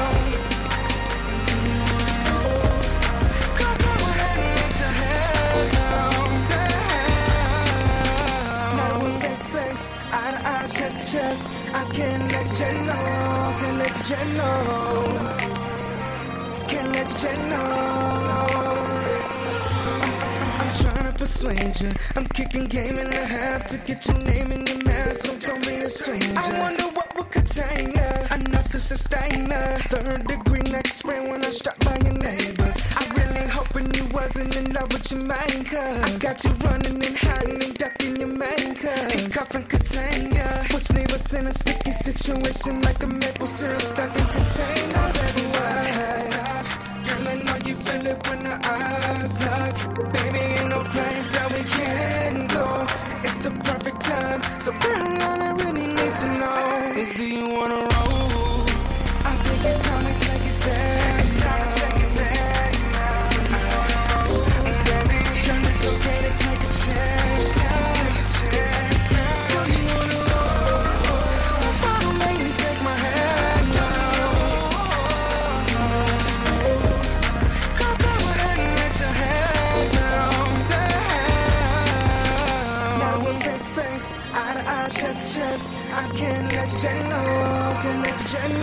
[1.47, 2.71] Do you wanna roll?
[3.57, 6.71] Girl, go ahead and let your head down, down.
[8.77, 11.46] Now face to face, eye to eye, chest to chest.
[12.37, 14.53] I let you know, can't let you know.
[16.67, 17.69] Can't let you know.
[20.59, 21.91] I'm trying to persuade you.
[22.15, 25.65] I'm kicking game in the half to get your name in your mouth, so don't
[25.65, 26.31] be a stranger.
[26.37, 31.43] I wonder what will contain you, enough to sustain a third degree next spring when
[31.43, 32.86] I strap by your neighbors.
[33.57, 37.63] Hoping you wasn't in love with your main cuz I got you running and hiding
[37.63, 41.53] and ducking your main cuz And cuff and contain ya, which leave us in a
[41.53, 46.17] sticky situation like a maple syrup stuck in containers everywhere.
[46.27, 46.65] Stop.
[47.05, 49.75] Girl, I know you feel it when the eyes lock.
[50.13, 52.56] Baby, ain't no place that we can go.
[88.47, 88.59] You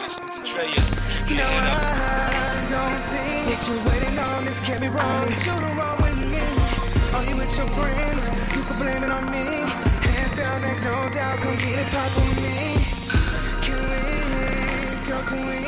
[0.00, 0.94] to.
[1.34, 1.44] No.
[1.44, 4.44] I don't see you're waiting on.
[4.64, 5.24] Can't be wrong.
[5.28, 5.36] You
[6.02, 6.40] with me.
[7.14, 8.28] Are you with your friends?
[8.54, 9.44] You can blame it on me.
[10.06, 11.38] Hands down, no doubt.
[11.40, 12.80] Come get it pop with me.
[13.64, 15.60] Can we, girl, can we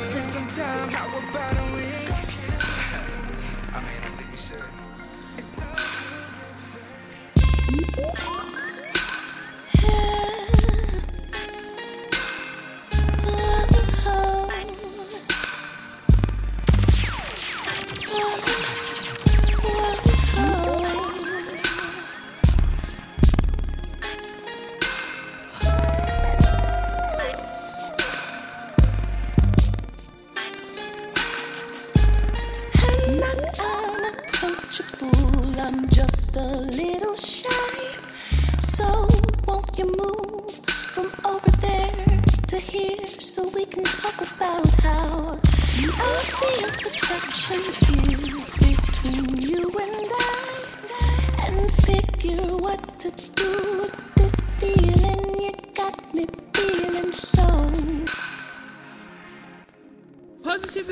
[0.00, 0.88] spend some time?
[0.90, 1.49] How about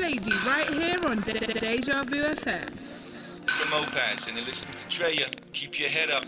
[0.09, 2.67] Lady right here on De- De- Deja Vu FM.
[3.47, 5.27] From Mopaz, and you're listening to Drea.
[5.53, 6.23] Keep your head up.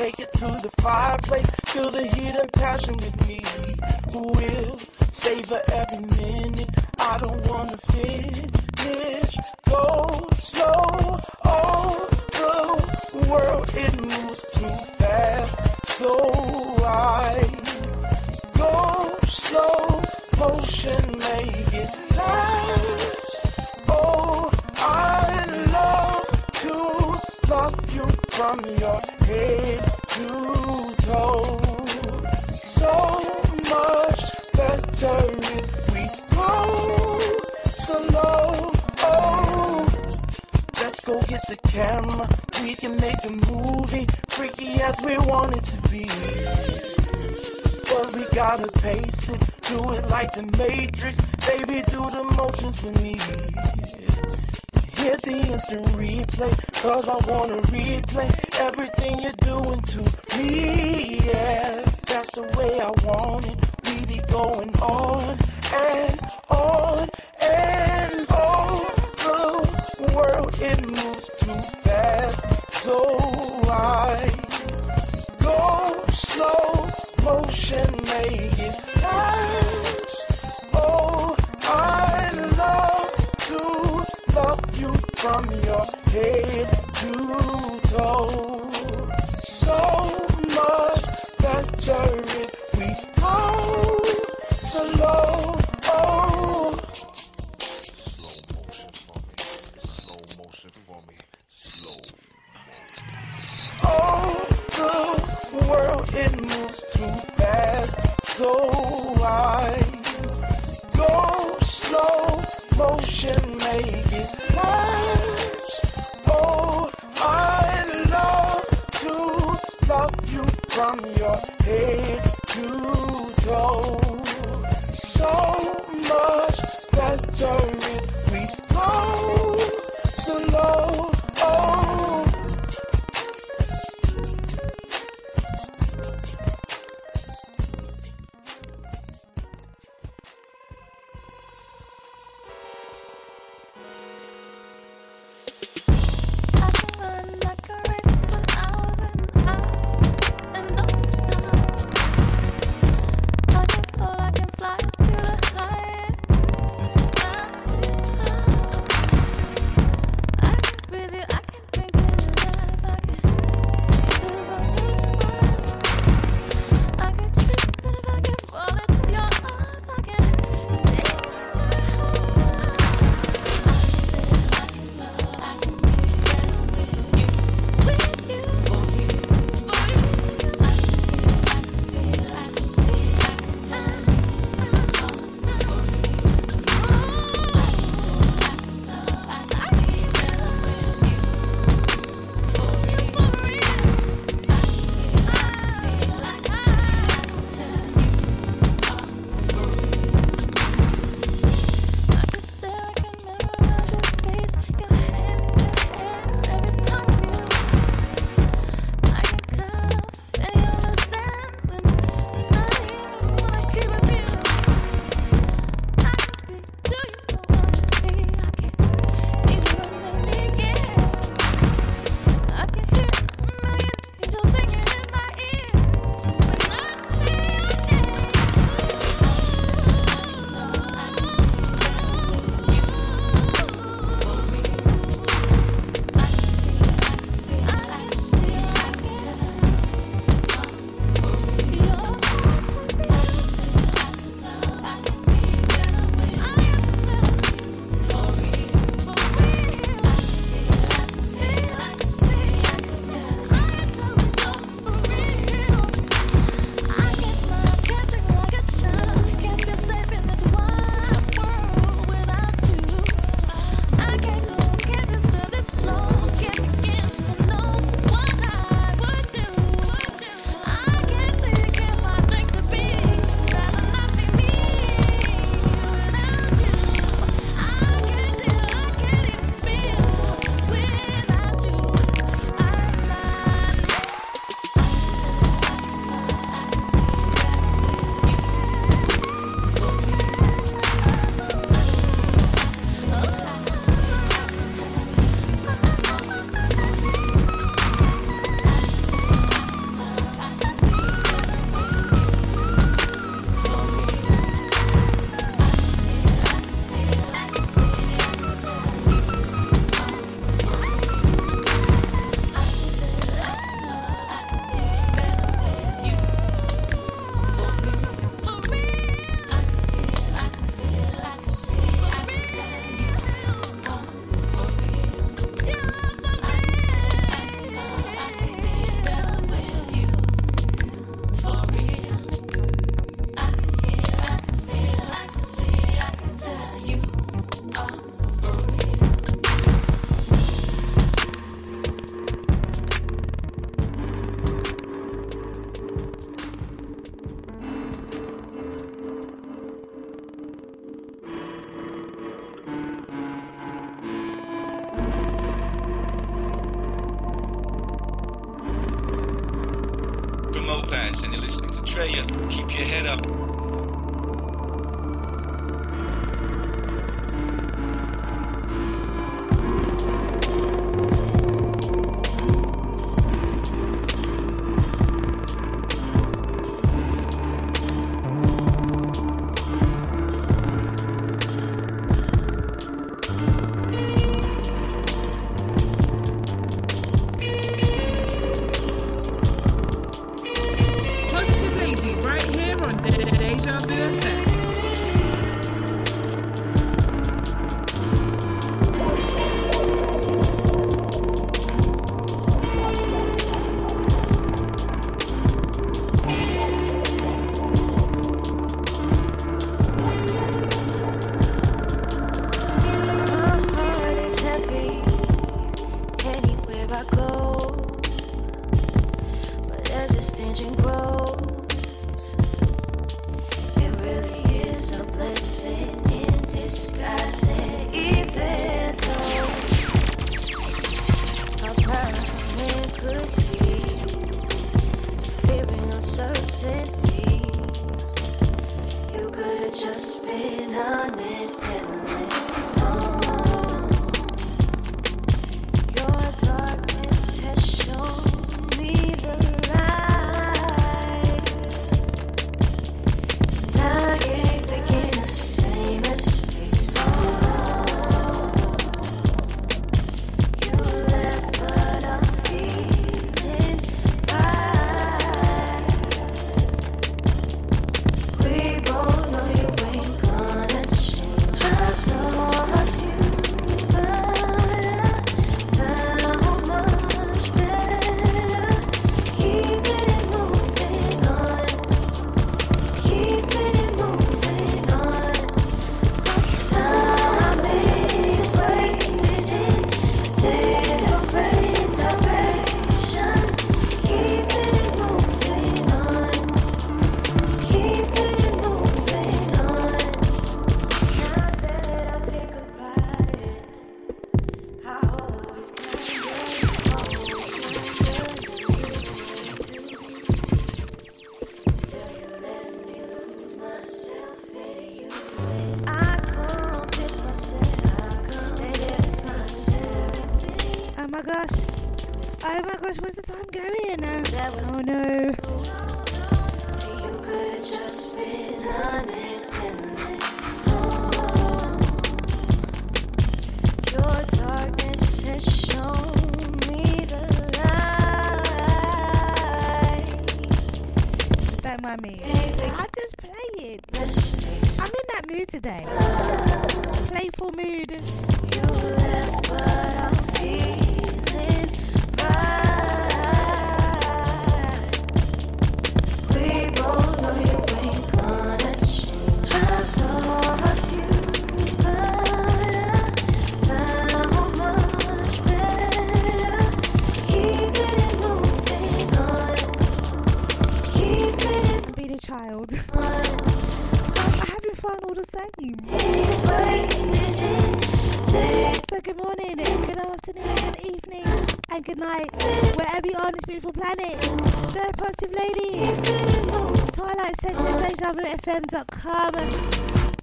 [0.00, 3.39] Take it to the fireplace, feel the heat and passion with me.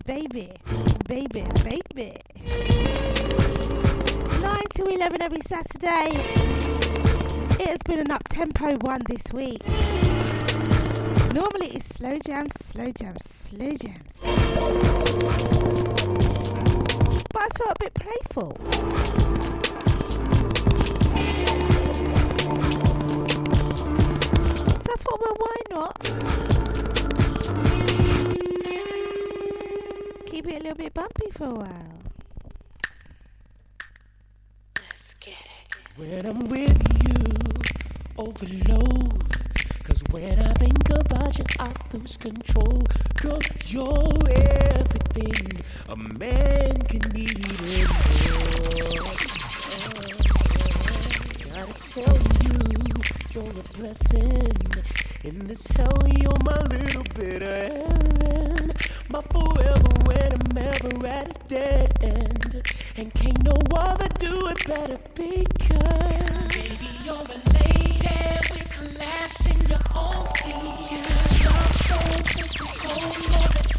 [0.05, 0.51] Baby,
[1.07, 2.17] baby, baby.
[4.41, 6.09] 9 to 11 every Saturday.
[7.57, 9.65] It has been an up tempo one this week.
[11.33, 14.06] Normally it's slow jam, slow jam, slow jam.
[38.17, 39.23] overload.
[39.83, 42.83] Cause when I think about you, I lose control.
[43.21, 49.07] Girl, you're everything a man can need and more.
[51.49, 52.59] Gotta tell you,
[53.33, 54.53] you're a blessing.
[55.23, 58.73] In this hell, you're my little bit of heaven.
[59.09, 62.61] My forever when I'm ever at a dead end.
[62.97, 66.47] And can't no other do it better because.
[66.49, 67.66] Baby, you're a lady
[68.77, 71.01] class in your own key.
[71.41, 71.97] You're so
[72.35, 73.31] good to hold.
[73.31, 73.76] more than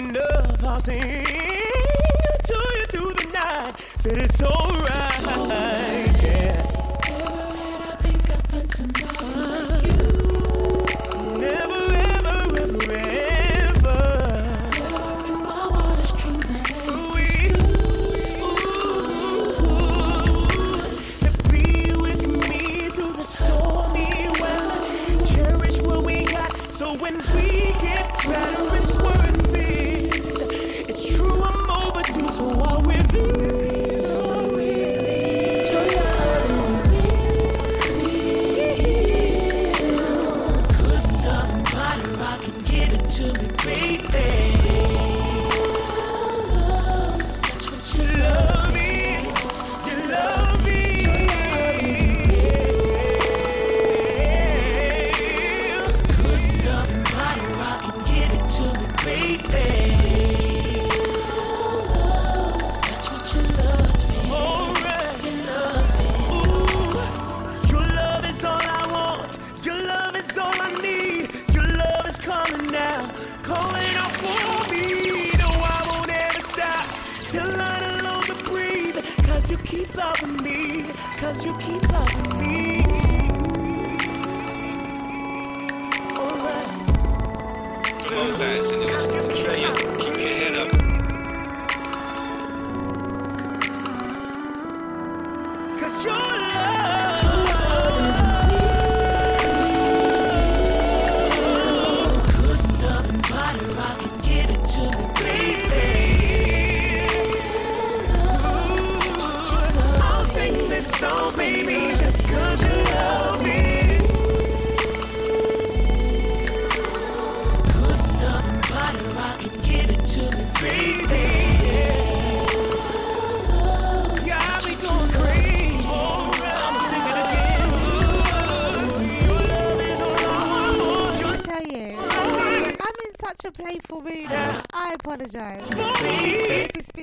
[0.00, 1.55] enough, I'll see.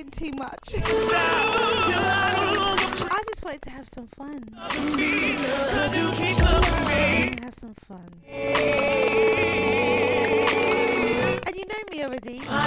[0.04, 0.74] doing too much.
[3.06, 4.48] I just wanted to have some fun.
[7.42, 8.12] Have some fun.
[11.46, 12.40] And you know me already.
[12.48, 12.60] I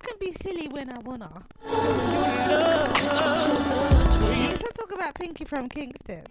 [0.00, 1.30] can be silly when I wanna.
[1.64, 1.84] Let's
[4.62, 6.24] not talk about Pinky from Kingston.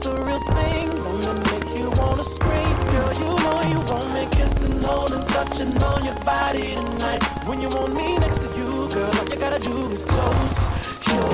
[0.00, 0.88] The real thing?
[1.28, 3.12] It make you wanna scream, girl?
[3.22, 7.22] You know you want me kissing, holding, touching on your body tonight.
[7.46, 10.58] When you want me next to you, girl, all you gotta do is close
[11.12, 11.24] your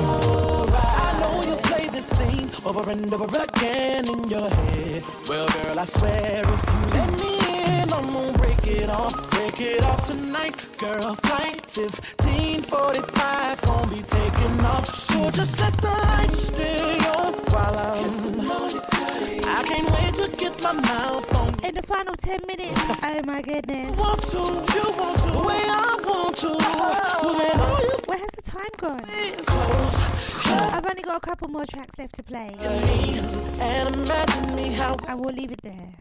[0.73, 1.05] eyes.
[1.05, 5.03] I know you play this scene over and over again in your head.
[5.29, 7.31] Well, girl, I swear if you let me
[7.65, 10.55] in, I'm gonna break it off, break it off tonight.
[10.79, 14.93] Girl, flight 1545 gonna be taking off.
[14.93, 17.24] So just let the lights stay on
[17.55, 18.81] while I'm kissing on you.
[19.47, 22.81] I can't wait to get my mouth on In the final 10 minutes.
[23.07, 23.95] Oh my goodness.
[23.97, 24.37] want to,
[24.75, 26.49] you want to, way I want to.
[27.37, 29.01] When all you Where has the time gone?
[30.75, 32.55] I've only got a couple more tracks left to play.
[32.59, 35.93] and imagine me how And we'll leave it there.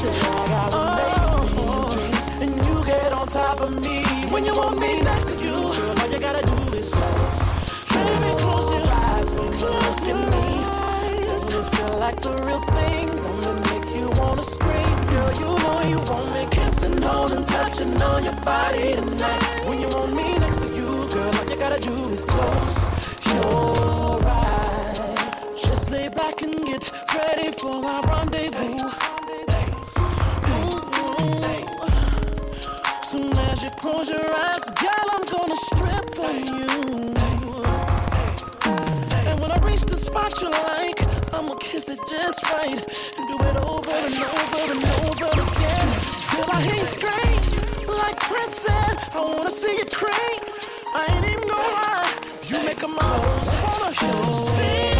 [0.00, 4.44] Just like I was naked in your and you get on top of me when
[4.44, 5.54] you want me next to you.
[5.54, 7.63] All you gotta do is close.
[8.04, 11.24] Baby, close your eyes when you look at me.
[11.24, 13.06] Doesn't it feel like the real thing?
[13.16, 14.96] Don't it make you wanna scream?
[15.12, 19.42] Girl, you know you want me kissing, holding, touching on your body tonight.
[19.66, 22.76] When you want me next to you, girl, all you gotta do is close
[23.26, 25.62] your eyes.
[25.62, 26.84] Just lay back and get
[27.16, 28.90] ready for our rendezvous.
[33.02, 37.73] Soon as you close your eyes, girl, I'm gonna strip for you.
[38.66, 40.98] And when I reach the spot you like,
[41.34, 42.80] I'ma kiss it just right.
[43.18, 45.88] And do it over and over and over again.
[46.16, 47.40] Still I you scream,
[47.86, 50.40] like Prince said, I wanna see you cream.
[50.94, 52.12] I ain't even gonna lie,
[52.48, 53.24] you make a mouth
[54.02, 54.96] wanna sing,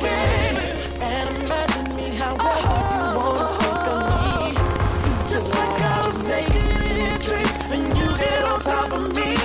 [0.00, 0.66] baby.
[1.00, 5.26] And imagine me however you wanna think of me.
[5.26, 9.41] Just like I was naked in your dreams, and you get on top of me.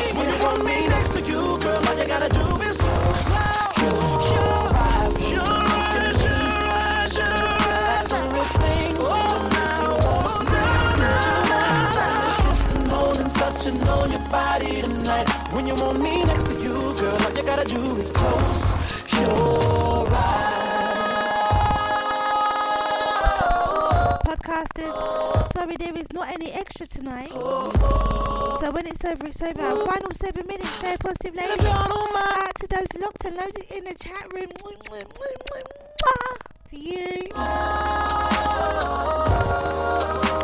[15.67, 18.71] You want me next to you, girl, all you gotta do is close
[19.19, 20.07] your
[24.23, 27.31] Podcasters, sorry there is not any extra tonight.
[27.31, 29.61] So when it's over, it's over.
[29.61, 31.65] Our final seven minutes, Drea positive lady.
[31.67, 34.49] Out to those locked and loaded in the chat room.
[36.69, 37.29] To you.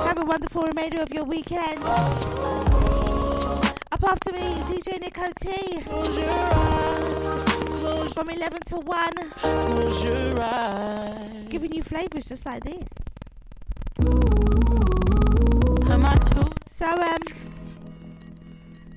[0.03, 1.81] Have a wonderful remainder of your weekend.
[3.93, 5.81] Up after me, DJ Nico T.
[8.11, 9.11] From 11 to 1.
[9.37, 11.47] Close your eyes.
[11.49, 12.87] Giving you flavours just like this.
[15.91, 17.19] Am I too So, um,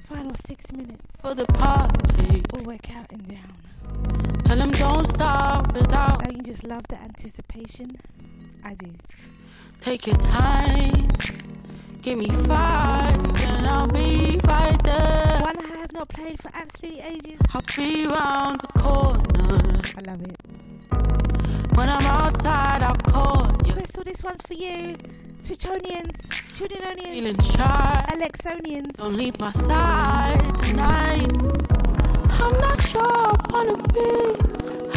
[0.08, 1.20] final six minutes.
[1.20, 2.42] for the party?
[2.54, 3.52] Oh, we're counting down.
[4.46, 6.24] Tell them don't stop without.
[6.24, 7.98] Don't you just love the anticipation?
[8.64, 8.90] I do.
[9.82, 11.10] Take your time.
[12.06, 15.40] Give me five, and I'll be right there.
[15.40, 17.40] One I have not played for absolutely ages.
[17.52, 19.80] I'll be round the corner.
[19.98, 21.76] I love it.
[21.76, 23.72] When I'm outside, I'll call you.
[23.72, 24.94] Crystal, this one's for you.
[25.42, 28.04] Twitchonians, Feeling Tudinonians, shy.
[28.14, 28.96] Alexonians.
[28.98, 31.26] Don't leave my side tonight.
[32.30, 34.38] I'm not sure I wanna be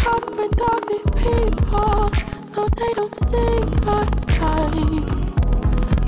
[0.06, 2.12] out with all these people.
[2.56, 4.08] No, they don't see my
[4.40, 5.29] light.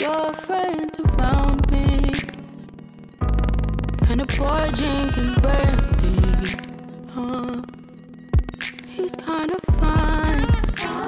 [0.00, 2.10] your friends around me,
[4.08, 6.56] and the boy drinking brandy.
[7.14, 7.60] Uh,
[8.86, 10.46] he's kinda fine.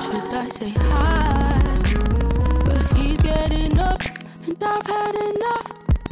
[0.02, 1.62] Should I say hi?
[2.66, 4.02] But he's getting up,
[4.47, 5.69] and I've had enough.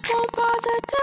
[0.08, 1.02] Won't bother to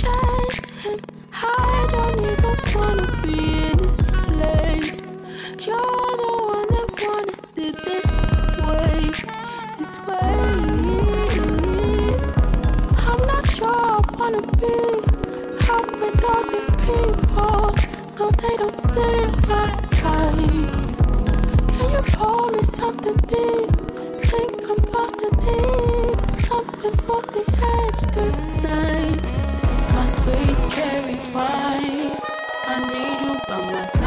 [0.00, 1.00] chase him.
[1.32, 3.38] I don't even wanna be
[3.70, 5.08] in this place.
[5.66, 8.10] You're the one that wanted it this
[8.68, 9.10] way,
[9.76, 10.69] this way.
[14.32, 14.66] wanna be
[15.70, 17.74] out with all these people.
[18.18, 20.32] No, they don't see like I.
[21.68, 23.70] Can you pour me something deep?
[24.30, 27.44] Think I'm gonna need something for the
[27.74, 29.22] edge tonight.
[29.94, 32.12] My sweet cherry wine.
[32.66, 33.99] I need you by my side.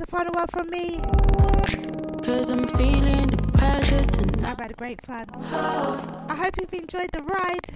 [0.00, 0.98] What's the final one from me?
[2.24, 4.50] Cause I'm feeling the pressure tonight.
[4.52, 5.26] I've had a great fun.
[5.36, 7.68] I hope you've enjoyed the ride.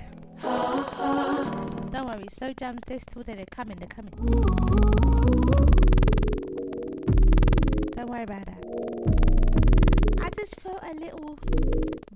[1.92, 3.24] Don't worry, slow jams, they're still.
[3.24, 4.14] They're coming, they're coming.
[7.94, 8.64] Don't worry about that.
[10.22, 11.38] I just felt a little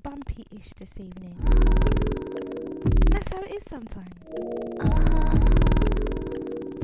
[0.03, 1.37] bumpy ish this evening.
[1.45, 4.09] And that's how it is sometimes.
[4.81, 5.48] Uh -huh.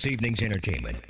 [0.00, 1.09] this evening's entertainment.